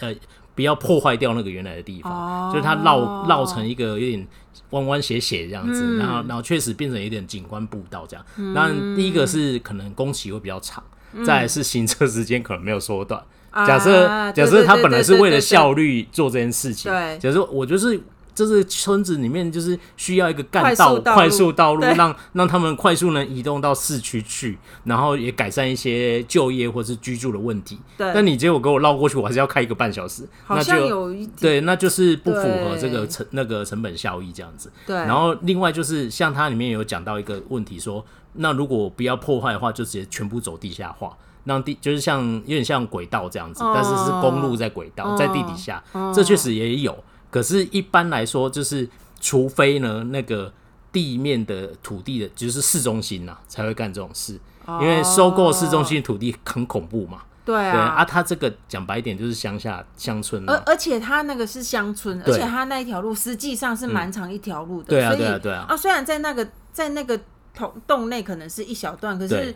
[0.00, 0.14] 呃。
[0.56, 4.26] 不要破坏掉那个原来的地方，哦、就是它绕绕成一个有点
[4.70, 8.26] 弯弯斜斜这样子，嗯、然后然后确实变成有点景观步道这样。
[8.54, 10.82] 那、嗯、第一个是可能工期会比较长，
[11.12, 13.22] 嗯、再来是行车时间可能没有缩短。
[13.52, 18.00] 嗯、假设假设他本来是为了效率做这件事情，对，假设我就是。
[18.36, 27.80] 这是村子里面，就是需要一个干道、快速道路，让让他们快速能移动到市区去，然后也改善一些就业或是居住的问题。
[27.96, 34.70] 对，但你结果给我绕过去，我还是要开一个半小时，好像有一，对，那就是不符合这个成那个成本效益这样子。
[34.86, 45.82] 对，然后另外就是像它里面有讲到一个问题，说那如果不要破坏的话，就直接全部走地下化，让地就是像有点像轨道这样子，但是是公路在轨道在地底下，
[46.14, 46.94] 这确实也有。
[47.30, 48.88] 可是，一般来说，就是
[49.20, 50.52] 除非呢，那个
[50.92, 54.38] 地面的土地的，就是市中心呐、啊，才会干这种事。
[54.80, 57.22] 因为收购市中心土地很恐怖嘛。
[57.44, 57.72] 对啊。
[57.72, 60.48] 对啊，他这个讲白一点就是乡下乡村。
[60.48, 64.88] 而而且他那个是乡村，而且他那一条路实际上是蛮长一条路的。
[64.88, 65.66] 对啊，对啊，对啊。
[65.68, 67.20] 啊，虽然在那个在那个
[67.54, 69.54] 洞洞内可能是一小段，可是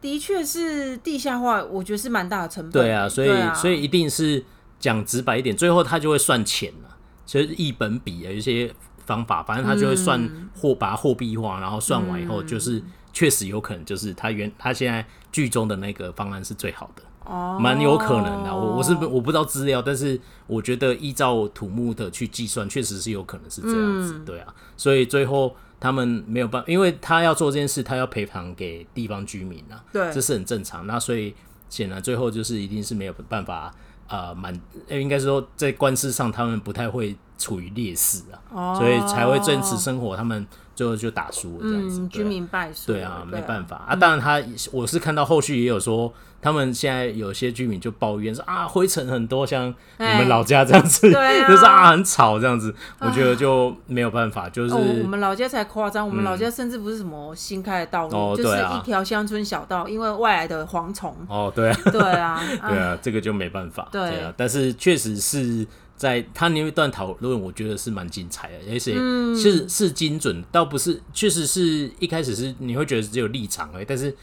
[0.00, 2.72] 的确是地下化，我觉得是蛮大的成本。
[2.72, 4.44] 对啊，所以所以一定是
[4.78, 6.93] 讲直白一点，最后他就会算钱了。
[7.26, 8.72] 其实一本笔的一些
[9.06, 18.54] 方法，反正他就会算货，把它货币化，然后算完以后，就是确实有可能就是他原他现在剧中的那个方案是最好的，哦，蛮有可能的。
[18.54, 24.54] 我我是我不知道资料，但是我觉得依照土木的去计算，确实是有可能是这样子，对啊。
[24.76, 30.86] 所以最后他们没有办法，因为他要做这件事，他要赔偿给地方居民啊，对，这是很正常。
[30.86, 31.34] 那所以
[31.68, 33.74] 显然最后就是一定是没有办法。
[34.08, 34.54] 呃，蛮
[34.88, 42.92] 应该说，在官司上他们不太会处于劣势啊，哦、所以才会坚持生活他们最后就打输了这样子，居民败诉。
[42.92, 43.96] 对啊，没办法啊。
[43.96, 44.42] 当然，他
[44.72, 46.12] 我是看到后续也有说，
[46.44, 51.08] 他们现在有些居民就抱怨说啊，灰尘很多，像你们老家这样子，
[51.48, 52.74] 就是啊很吵这样子。
[52.98, 61.16] 我觉得就没有办法，就是我们老家才夸张，我们老家甚至不是什么新开的道路，就是一条乡村小道，因为外来的蝗虫。
[61.26, 63.88] 哦，对啊， 对啊，对啊，这个就没办法。
[63.90, 65.66] 对啊，但是确实是。
[65.96, 68.94] 在他那一段讨论，我觉得是蛮精彩的，而且
[69.40, 74.14] 是是精准，倒不是，确实是一开始是你会觉得只有立场而已，但是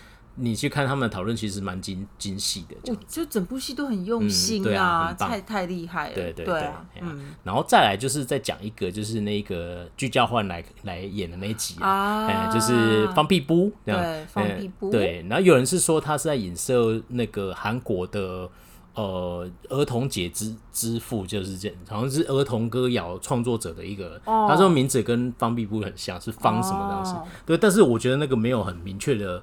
[0.41, 2.75] 你去看他们的讨论，其实蛮精精细的。
[2.91, 6.15] 我就整部戏都很用心啊，太太厉害了。
[6.15, 6.69] 对对对，
[6.99, 7.33] 嗯。
[7.43, 14.01] 然后再来就是再讲一个，就是那个具教焕来来演的那一集啊，就是方碧波这样。
[14.01, 14.91] 对，方碧波。
[14.91, 18.49] 对，然后有人是说他是在影射那个韩国的。
[18.93, 27.13] 呃，儿童节之之父就是这样，好像是儿童歌谣创作者的一个，哦、他说名字跟方碧波很像，是方什么东西？
[27.13, 29.41] 哦、对，但是我觉得那个没有很明确的，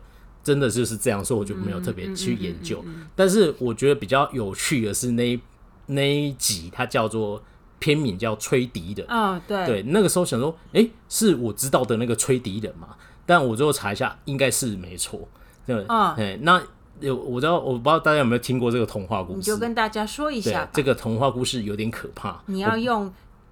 [0.48, 2.82] 真的就是这样，所以我就没有特别去研究。
[2.86, 5.38] 嗯嗯嗯嗯嗯、但是我觉得比较有趣的是那
[5.86, 7.42] 那一集，它叫做
[7.78, 9.40] 片名叫《吹笛人》哦。
[9.46, 12.88] 对对，那个时候想说，哎、欸，是我知道的那个吹笛人嘛？
[13.26, 15.28] 但我最后查一下，应该是没错。
[15.66, 16.62] 对，哦、那。
[17.00, 20.68] 有我知道，我不知道大家有没有听过这个童话故事，你就跟大家说一下。
[20.72, 23.08] 这个童话故事有点可怕，你要用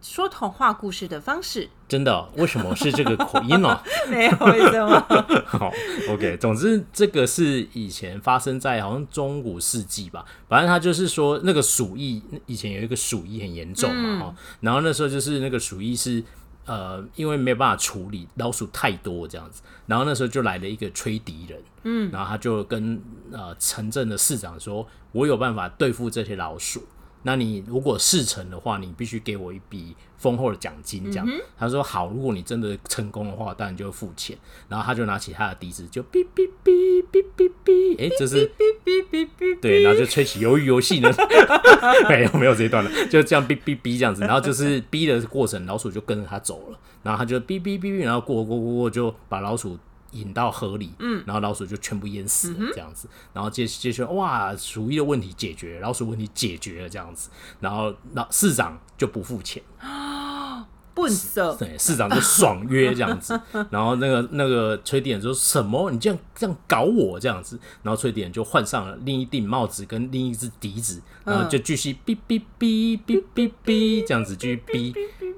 [0.09, 1.69] 说童话故事的方式。
[1.89, 2.29] 真的、哦？
[2.37, 3.81] 为什么是这个口音呢、哦？
[4.09, 5.01] 没有为什么？
[5.47, 5.73] 好
[6.11, 6.37] ，OK。
[6.37, 10.25] 总之，这个是以前发生在好像中古世纪吧。
[10.49, 14.37] 反正他就是说，那个鼠疫以前有一个鼠疫很严重嘛，哈、嗯。
[14.61, 16.23] 然后那时候就是那个鼠疫是。
[16.69, 23.01] 呃，因为没有办法处理老鼠太多这样子，然后那时候就来了一个吹笛人，嗯，然后他就跟
[23.31, 26.85] 呃城镇的市长说，我有办法对付这些老鼠，
[27.27, 31.11] 那你如果事成的话，你必须给我一笔丰厚的奖金。
[31.11, 34.39] 这样，嗯、他说好，如果你真的成功的话，当然就会付钱。
[34.69, 41.13] 然后他就拿起他的笛子，就哔哔哔哔哔哔，哎，这是哔哔哔哔，对，然后就吹起鱿鱼游戏呢。
[42.09, 46.79] 没有没有这一段了，就这样哔哔哔这样子，然后就是哔的过程，老鼠就跟着他走了。
[47.03, 49.77] 然后他就哔哔哔哔，然后过过过过，就把老鼠。
[50.13, 57.31] 引到河里，嗯，然后老鼠就全部淹死了，这样子，嗯、然后接接着哇，鼠疫的问题解决，老鼠问题解决了，这样子，
[57.61, 59.63] 然后那市长就不付钱。
[59.79, 63.39] 啊，不舍，对，市长就爽约这样子，
[63.71, 65.91] 然后那个那个吹笛人说什么？
[65.91, 74.95] 你这样这样搞我这样子，然后吹笛人就换上了另一顶帽子跟另一只笛子，然后就继续哔哔哔哔哔哔这样子继续哔。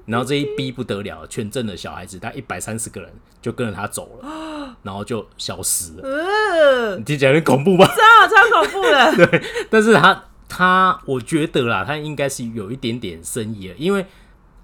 [0.09, 6.03] 然后这一逼不得了，全镇的小孩子，大概一百三十个人就跟着他走了，然后就消失了。
[6.03, 7.85] 呃、你听起来很恐怖吧？
[7.85, 9.15] 超超恐怖的。
[9.27, 14.05] 对，但是他他，我觉得啦，他应该是有一点点深意了，因为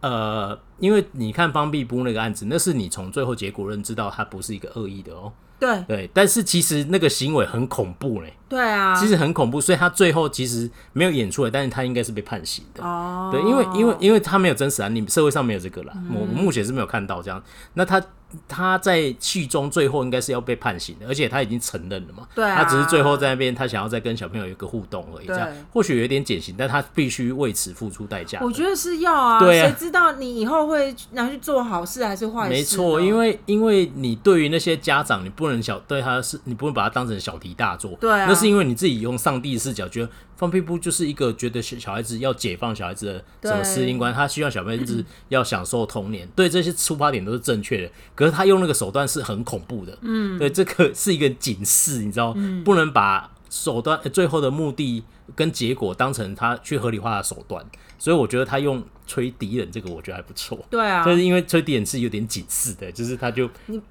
[0.02, 5.32] 呃，因为你看方碧波那个案子，那是你从最后结果认知到他不是一个恶意的哦。
[5.60, 8.34] 对对，但是其实那个行为很恐怖嘞。
[8.47, 12.84] 对啊，其实很恐怖，所以他最后其实没有演出来，但是他应该是被判刑的。
[12.84, 17.41] 哦，对，因为因为因为他没有真实案例，社会上没有这个啦，我、嗯、目前是没有看到这样。
[17.74, 18.01] 那他。
[18.48, 22.28] 他在戏中最后应该是要被判刑的，而且他已经承认了嘛。
[22.36, 22.58] 对啊。
[22.58, 25.28] 他只是最后在那边，他想要再跟小朋友有一个互动而已。
[25.28, 28.40] 这样或许有点减刑，但他必须为此付出代价。
[28.42, 29.40] 我觉得是要啊。
[29.40, 29.68] 对啊。
[29.68, 32.50] 谁知道你以后会拿去做好事还是坏事？
[32.50, 37.92] 没错，因为因为你对于那些家长，你不能小对他是，你不能把他当成小题大做。
[38.02, 38.26] 对啊。
[38.28, 40.10] 那是因为你自己用上帝视角觉得。
[40.38, 43.06] 方碧波就是一个觉得小孩子要解放小孩子
[43.42, 47.92] 的什么适应观，他希望小孩子要享受童年，对这些出发点都是正确的。
[48.14, 55.04] 可是他用那个手段是很恐怖的，嗯，对，这个是一个警示，你知道，不能把手段最后的目的
[55.36, 57.66] 跟结果当成他去合理化的手段。
[57.98, 60.58] 所以我觉得他用吹笛人这个，我觉得还不错。
[60.70, 63.49] 对啊，就是因为吹笛人是有点警示的，就是他就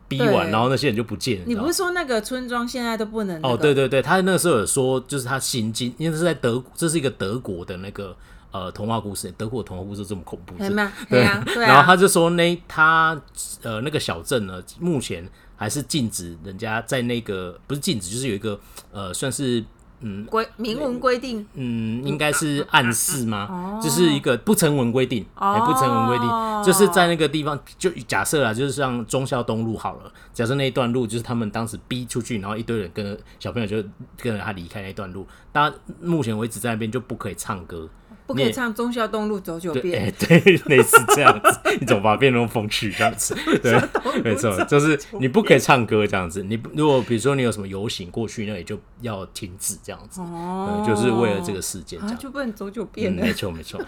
[0.08, 1.44] 逼完，然后那些人就不见了。
[1.46, 3.54] 你不是说那个村庄现在都不能、那个？
[3.54, 8.16] 哦，对对对，他那个时候有说，就是他行经，因为是在德，这是一个德国的那个
[8.50, 10.92] 呃童话故事，德国的童话故事这么恐怖，是吗？
[11.08, 11.68] 对啊，对啊。
[11.72, 13.20] 然后他就说那他
[13.62, 18.58] 呃那个小镇呢，目前还是禁止人家在那个不是禁止，就是有一个
[18.90, 19.64] 呃算是。
[20.00, 23.48] 嗯，规明文规定，嗯，应该是暗示吗？
[23.50, 25.52] 哦、就是一个不成文规定，哦。
[25.52, 26.28] 欸、不成文规定，
[26.64, 33.76] 就是在那个地方，就假设啊，就是像忠孝东路好了，假设那一段路就是他们当时逼出去，然后一堆人跟着小朋友就
[34.18, 35.72] 跟着他离开那段路，但
[36.02, 37.88] 目前为止在那边就不可以唱歌。
[38.26, 43.36] 不可以唱忠孝东路走九遍， 对，类似这样子，你怎么把它变成风趣这样子？
[43.62, 43.78] 对，
[44.22, 46.42] 没错，就是你不可以唱歌这样子。
[46.42, 50.20] 你如果比如说你有什么游行过去，那也就要停止这样子。
[50.22, 53.12] 哦，就是为了这个事件，这样就不能走九遍。
[53.12, 53.78] 没错，没错。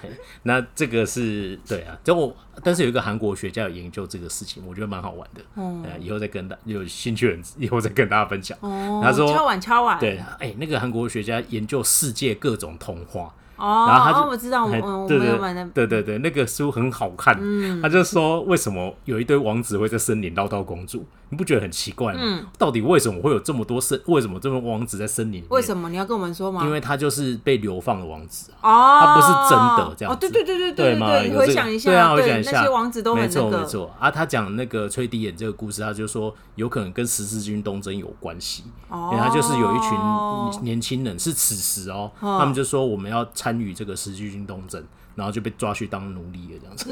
[0.43, 5.41] 那这个是对啊，就但是有一个韩国学家有研究这个事情，我觉得蛮好玩的。
[5.55, 8.57] 哦，以后再跟大有兴趣的人以后再跟大家分享。
[8.61, 13.35] 哦，他说敲碗敲碗，对，哎，那个韩国学家研究世界各种童话。
[13.57, 17.37] 哦，然后他就，哦、我知道，对我对对，对对对，那个书很好看。
[17.41, 21.05] 嗯，他就说，为什么有一堆王子会在森林唠叨公主？
[21.29, 22.21] 你不觉得很奇怪吗？
[22.23, 24.01] 嗯，到底为什么会有这么多森？
[24.07, 25.45] 为什么这么多王子在森林？
[25.51, 26.63] 为什么你要跟我们说吗？
[26.65, 30.15] 因为他就是被流放的王子哦，他不是真的这样子。
[30.15, 34.09] 哦，对对对对对对，你回想一下，对啊，回想一下，那些王子都很没错没错啊。
[34.09, 44.83] 他讲那个吹笛眼这个故事，他就说有可能跟十字军东征有关系，因为他就是有一群年轻人是此时哦，他们就说我们要参与这个十字军东征，
[45.15, 46.91] 然后就被抓去当奴隶了这样子。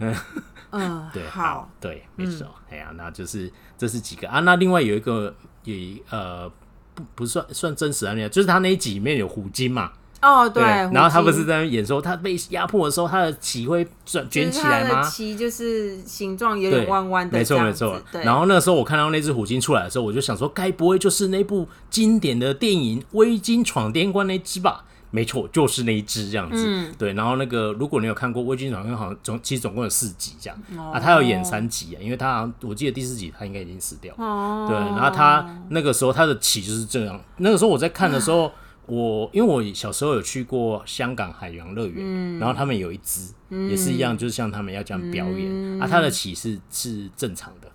[0.72, 3.52] 嗯， 对，好，对，没错，哎呀，那就是。
[3.78, 4.38] 这是几个啊？
[4.40, 5.34] 那另外有一个
[5.64, 6.48] 也呃
[6.94, 9.90] 不不算算真实案例，就是他那一集里面有虎鲸嘛。
[10.20, 10.62] 哦，对。
[10.62, 15.02] 对然后他不是在那演说，他被压迫的时候，他的鳍会卷卷起来吗？
[15.02, 18.00] 鳍就是形状有点弯弯的，没错没错。
[18.12, 24.84] 对然后那个时候我看到那只虎鲸出来的时候，我就想说，该不会就是那部经典的电影《威鲸闯天关》那只吧？
[25.14, 27.12] 没错，就是那一只这样子，嗯、对。
[27.12, 30.98] 然后那个，如果你有看过《微鲸闯天关》，好像总其实总共有四集这样、哦、啊。
[30.98, 34.14] 他要演三集啊，因为他好像我记得第四集他应该已经死掉。
[34.16, 37.20] 哦、对，然后他那个时候他的起就是这样。
[37.36, 38.52] 那个时候我在看的时候，啊、
[38.86, 45.86] 我因为我小时候有去过香港海洋乐园，嗯、然后他们有一只、嗯、也是一样，就是像他们要这样表演、嗯、啊。
[45.86, 47.68] 他的起是是正常的。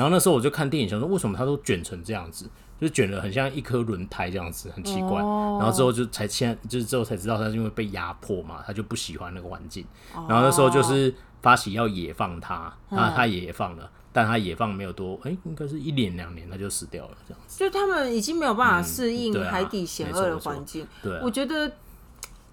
[0.00, 2.48] 然后那时候我就看电影，想说为什么它都卷成这样子。
[2.80, 5.18] 就卷了很像一颗轮胎这样子，很奇怪。
[5.18, 9.84] 然后之后就才现在就是之后才知道，它是因为被压迫嘛，他就不喜欢那个环境。
[10.26, 17.58] 然后那时候就是发起要野放他，那它也野放了，但它野放没有多，哎，应该是一年两年它就死掉了这样子。
[17.58, 20.86] 就他们已经没有办法适应海底险恶的环境。
[21.02, 21.70] 对，我觉得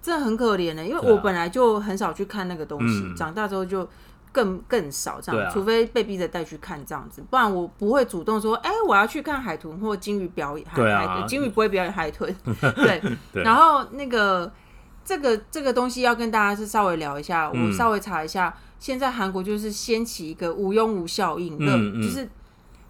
[0.02, 3.88] 这很可怜的，因为我本来就很少去看那个东西，嗯、长大之后就
[4.32, 10.66] 更更少这样，啊、除非被逼着带去看这样子，不然我不会主动说，哎、欸，我要去看海豚或鲸鱼表演。
[10.74, 12.34] 对啊，海鲸鱼不会表演海豚。
[12.76, 13.02] 对，
[13.32, 14.50] 对然后那个
[15.04, 22.28] 这个这个东西要跟大家是稍微聊一下，我稍微查一下，嗯、现在韩国就是掀起一个无庸无效应，嗯嗯就是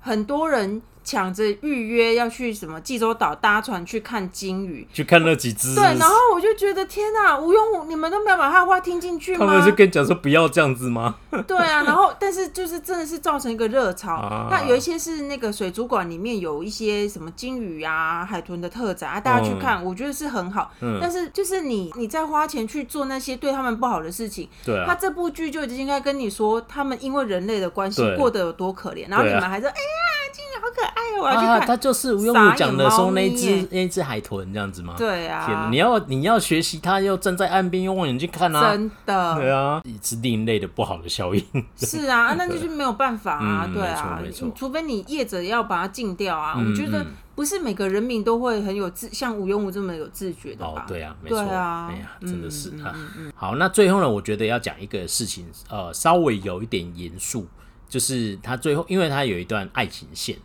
[0.00, 0.80] 很多人。
[1.08, 5.74] 抢着预约要去什么济州岛搭船去看鲸鱼，去看那几只。
[5.74, 9.38] 对，然后我就觉得天哪，吴庸武，你们都没有把他的话听进去吗？
[9.38, 11.14] 他们是跟你讲说不要这样子吗？
[11.46, 14.16] 对啊，然后但是就是真的是造成一个热潮。
[14.16, 20.70] 啊、那有一些是那个水族馆里面有一些什么鲸鱼啊、海豚的特展啊，大家去看，嗯、我觉得是很好。
[20.82, 30.17] 嗯、但是就是你你在花钱去做那些对他们不好的事情，对啊，他这部剧就已经应该跟你说，他们因为人类的关系过得有多可怜，然后你们还说，啊、哎呀，
[30.60, 31.20] 好可爱。
[31.20, 34.94] 我要去看，他就是吴庸武讲的说那只那只海豚这样子吗？
[34.96, 41.44] 对啊，你要你要学习，他又站在岸边用望远镜看啊，真的，对啊，是另类的不好的效应。
[41.76, 46.54] 是啊，那就是没有办法啊， 对啊，没错，除非你业者要把它禁掉啊。
[46.56, 47.04] 我觉得
[47.34, 50.84] 不是每个人民都会很有自，像吴庸武这么有自觉的吧？
[50.86, 52.94] 对啊，没错啊，哎呀，真的是啊。
[53.34, 57.46] 好，那最后呢，我觉得要讲一个事情，呃，稍微有一点严肃，
[57.88, 60.36] 就是他最后，因为他有一段爱情线。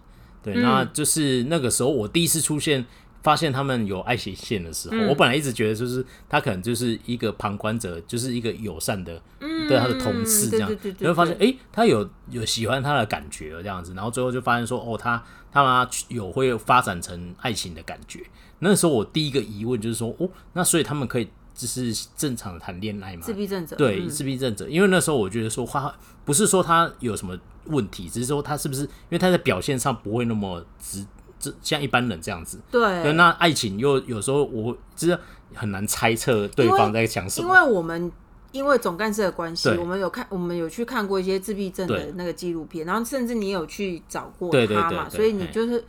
[0.42, 2.86] 对，那就是那个时候我第一次出现，
[3.22, 10.70] 发现他们有爱情线的时候，嗯、我本来一直觉得就是他可能就是一个旁观者，就是一个友善的，嗯、对他的同事这样，
[11.00, 18.20] 然后发现哎、欸，他有有喜欢他的感觉这样子，然后最后就发现说哦，他他妈有会发展成爱情的感觉。
[18.60, 23.22] 那时候我第一个疑问就是说哦，那所以他们可以就是正常的谈恋爱嘛？
[23.24, 25.94] 自闭症者对，嗯、自闭症者，因为那时候我觉得说他
[26.26, 27.38] 不是说他有什么。
[27.68, 31.02] 问题只是说他是不是因为他在表现上不会那么直，
[31.40, 32.60] 这像一般人这样子。
[32.70, 33.14] 对。
[33.14, 35.18] 那爱情又有时候我就是
[35.54, 37.48] 很难猜测对方在想什么。
[37.48, 38.12] 因为我们
[38.52, 45.82] 因为总干事的关系，我们有看我们有去看过一些自闭症的那个纪录片，然后甚至你有去找过他嘛，所以你就是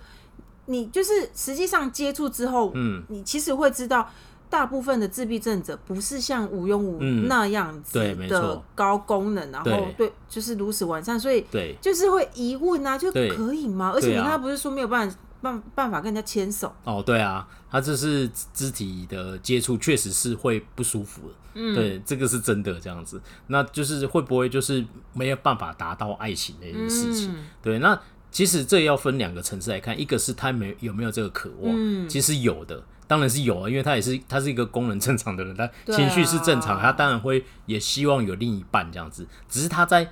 [0.66, 4.08] 你就是实际上接触之后，嗯，你其实会知道。
[4.54, 7.98] 大部分的自闭症者不是像吴庸武那样子
[8.28, 11.74] 的高功能，然后对，就是如此完善，所以对。
[11.82, 13.90] 就是会疑问啊，就可以吗？
[13.92, 16.72] 而且你他不是说没有办法办办法跟人家牵手？
[16.84, 24.84] 哦，对啊，他这是肢体的接触，确实是会不舒服的，嗯，对，这个是真的这样子，那就是会不会就是
[25.14, 27.34] 没有办法达到爱情的一件事情？
[27.60, 28.00] 对，那
[28.30, 32.08] 其实这要分两个层次来看，一个是他没有没有这个渴望，嗯。
[32.08, 32.80] 其实有的。
[33.06, 40.08] 当然是有啊，因为他也是他是一个功能正常的人，他情绪是正常，啊、他当然会也希望有另一半这样子，只是他在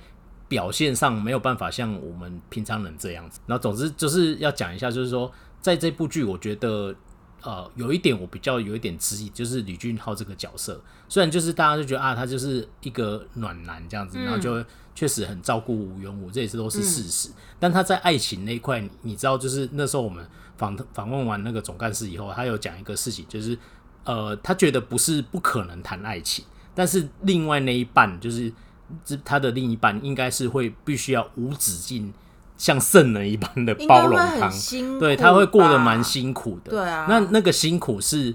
[0.47, 3.39] 表现上没有办法像我们平常人这样子。
[3.47, 6.93] 那总之就是要讲一下，就是说在这部剧，我觉得
[7.43, 14.63] 呃有一点我比较有一点质疑，就是李俊浩这个角色，虽然就是大家就觉得啊他就是一个暖男这样子，然后就
[14.95, 20.25] 确实很照顾吴庸武，这也是都是事实，嗯、但他在爱情那一块，你知道，就是那时候我们。
[20.55, 23.57] 访访问完那个总干事以后，他有讲一个事情，就是
[24.03, 28.53] 呃，他觉得不是不可能谈爱情，但是另外那一半就是
[29.25, 32.13] 他的另一半应该是会必须要无止境
[32.63, 34.49] 像圣人一般的包容他，
[34.97, 38.33] 对，他会过得蛮辛苦的，对啊，那那个辛苦是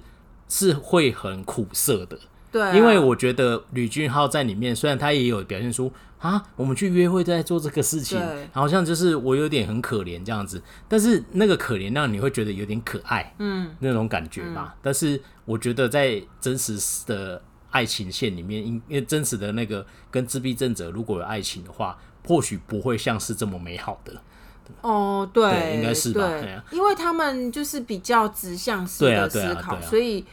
[0.51, 2.19] 是会很苦涩的，
[2.53, 5.91] 对啊，因为我觉得吕俊浩在里面虽然他也有表现出。
[6.19, 8.21] 啊，我们去约会在做这个事情，
[8.51, 14.75] 好像就是我有点很可怜这样子，但是那个可怜让你会觉得有点可爱，嗯，那种感觉吧。
[14.75, 16.77] 嗯、但是我觉得在真实
[17.07, 21.97] 的爱情线里面，因因为真实的那个跟自闭症者如果有爱情的话，
[22.29, 24.13] 或许不会像是这么美好的。
[24.83, 26.29] 哦，对，对应该是吧？
[26.29, 30.25] 对，因为他们就是比较直向式的思考，所以。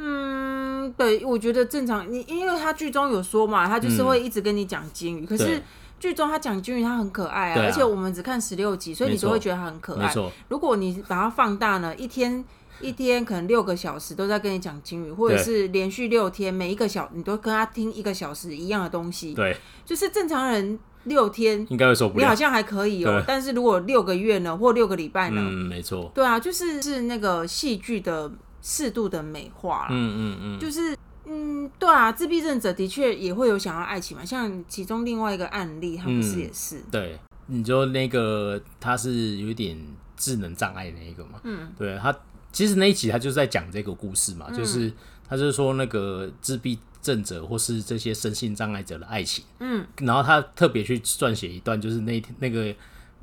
[0.00, 2.06] 嗯，对，我觉得正常。
[2.08, 5.24] 你因为他剧中有说嘛，他就是会一直跟你讲金鱼。
[5.24, 5.60] 嗯、可是
[5.98, 10.14] 剧中他讲金鱼，他很可爱啊，啊而且我们只看十六集，所以你就会觉得他很可爱。
[10.46, 12.44] 如果你把它放大呢，一天
[12.80, 19.34] 一天可能六个小时都在跟你讲金鱼，或者是连续六天每一个小你都跟他听一个小时一样的东西。
[19.34, 22.20] 对，就是正常人六天应该会受不了。
[22.22, 25.40] 你好像还可以哦、喔，但是如果六个月呢，或六个礼拜呢？
[25.40, 26.10] 嗯，没错。
[26.14, 28.30] 对啊，就是是那个戏剧的。
[28.60, 36.82] 适度的美化了，嗯嗯嗯，就是嗯，对啊，自闭症者的确也会有想要爱情嘛，像其中另外一个案例，他不是也是？
[36.90, 37.16] 对，
[37.46, 39.78] 你就那个他是有一点
[40.16, 41.40] 智能障碍那一个嘛？
[41.44, 42.14] 嗯，对他
[42.52, 44.92] 其实那一集他就在讲这个故事嘛，就是
[45.28, 52.74] 他就是说那个自闭症者或是这些身心障碍者的爱情，嗯，然后他特别去撰写一段，就是那那个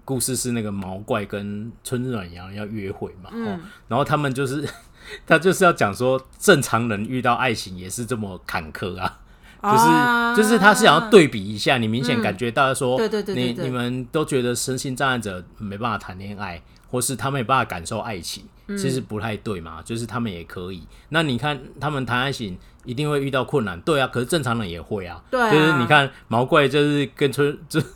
[0.04, 4.68] 故事是那个毛怪跟春日暖阳要约会嘛，嗯，然后他们就是
[5.26, 9.22] 他就是要讲说正常人遇到爱情也是这么坎坷啊。
[9.66, 16.62] 就是就是他是想要对比一下，你明显感觉到说，对对对，你你们都觉得身心障碍者没办法谈恋爱，
[16.92, 19.82] 或是他们没办法感受爱情，其实不太对嘛。
[19.84, 20.88] 就是他们也可以。
[21.10, 24.08] 那你看他们谈爱情一定会遇到困难，对啊。
[24.08, 25.24] 可是正常人也会啊。
[25.30, 27.88] 对，就是你看毛怪就是跟春， 就是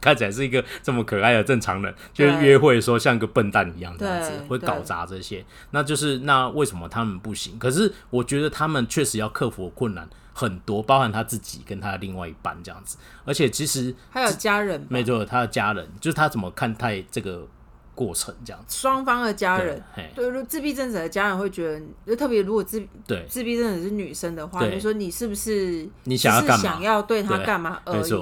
[0.00, 5.44] 看起来是一个这么可爱的正常人，就是约会说像个笨蛋一样这样子，会搞砸这些。
[5.70, 7.58] 那就是那为什么他们不行？
[7.58, 10.08] 可是我觉得他们确实要克服困难。
[10.38, 17.48] 很多，包含他自己跟他的另外一半这样子，而且其实还有家人，没错，他的家人就是他怎么看待这个
[17.96, 18.78] 过程这样子。
[18.78, 19.82] 双方的家人，
[20.14, 26.56] 对，如自闭症者的家人会觉得，就特别如果自对自闭症者是女生的话，就说你是不是你想要？
[26.56, 28.12] 想要对他干嘛而已？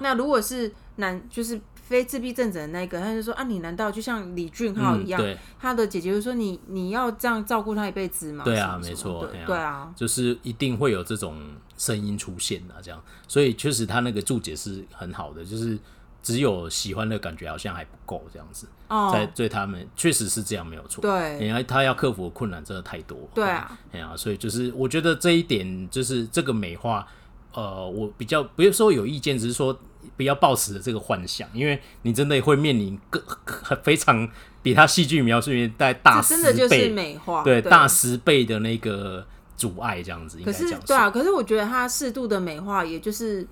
[0.00, 1.60] 那如果是男，就是。
[1.86, 5.22] 非自闭症者的那个，他就说啊，你难道就像李俊浩一样？
[5.22, 8.42] 嗯、他的姐姐就说你你要这样照顾他一辈子吗？
[8.42, 11.40] 对啊，没错，对，对啊，就是一定会有这种
[11.78, 15.78] 声音出现的，这样，所以确实他那个注解是很好的，就是
[16.26, 27.06] 只有喜欢的感觉好像还不够这样子，哦、在对他们确实是这样没有错，对，因为他要克服的困难真的太多，对啊，哎呀，所以就是我觉得这一点就是这个美化。
[27.54, 29.74] 呃，我比较不是说有意见，只是说
[30.14, 33.18] 不要抱持这个幻想，因为你真的会面临个
[33.82, 34.28] 非常
[34.62, 40.38] 比他戏剧描述里面带大十倍，真的就是美化，对，对大十倍的那个阻碍这样子。
[40.44, 43.46] 可是对啊，可是我觉得他适度的美化，也就是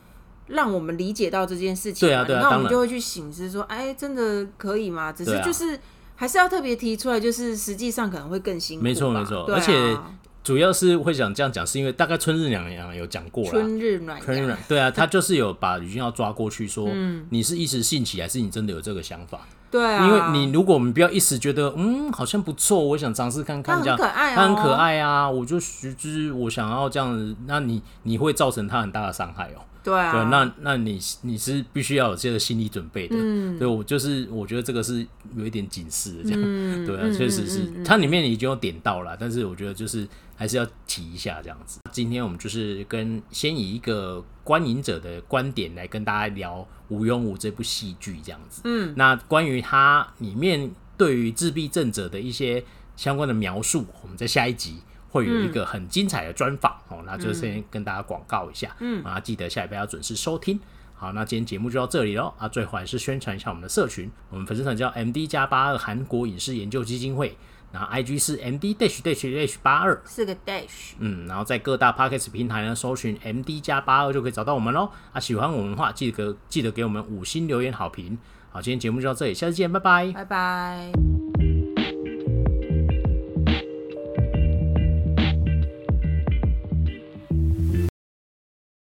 [0.47, 2.09] 让我们理解到这件事情。
[2.09, 5.12] 对啊，对啊，那我们就会去醒思说，哎、欸，真的可以吗？
[5.12, 5.78] 只是就是
[6.16, 8.84] 还是要特别提出来，就是实际上可能会更辛苦。
[8.84, 9.97] 没错，没错，而且。
[10.45, 13.51] 主要是会想这样讲，是因为大概春日暖阳有讲过了。
[13.51, 19.40] 春日暖阳，对啊， 他就是有把吕俊耀抓过去说，嗯、你是一时兴起，还是你真的有这个想法？
[19.70, 29.64] 对啊，因为你如果我们不要一时觉得，嗯，好像不错，我想尝试看看这样，他很可爱、哦，他很可爱啊，我就就是我想要这样子，那你你会造成他很大的伤害哦。
[29.85, 33.14] 对啊，对，那那你你是必须要有这个心理准备的。
[33.18, 35.07] 嗯，对，我就是我觉得这个是
[35.37, 41.80] 有一点警示的这样，嗯、 对啊，确实是，它里面已经有点到了，但是我觉得就是还是要提一下这样子。
[41.93, 48.62] 今天我们就是跟先以一个观影者的观点来跟大家聊《无用武》这部戏剧这样子。
[48.64, 52.64] 嗯，那关于它里面对于自闭症者的一些
[52.97, 54.78] 相关的描述，我们在下一集。
[55.14, 60.58] 会有一个很精彩的专访哦，那就先跟大家广告一下，嗯，啊，记得下礼拜要准时收听。
[60.96, 67.36] 好，那今天节目就到这里喽，啊，最后还是宣传一下我们的社群，我们粉丝团叫 M D 加八二韩国影视研究基金会，
[67.70, 74.90] 然后 I G 是 M D dash dash dash 八二，四个 dash，嗯，然后在各大 Podcast 平台呢搜寻 M D 加八二就可以找到我们喽。
[75.12, 78.18] 啊，喜欢我们的话，记得记得给我们五星留言好评。
[78.50, 81.34] 好，今天节目就到这里，下次见，拜拜，拜拜。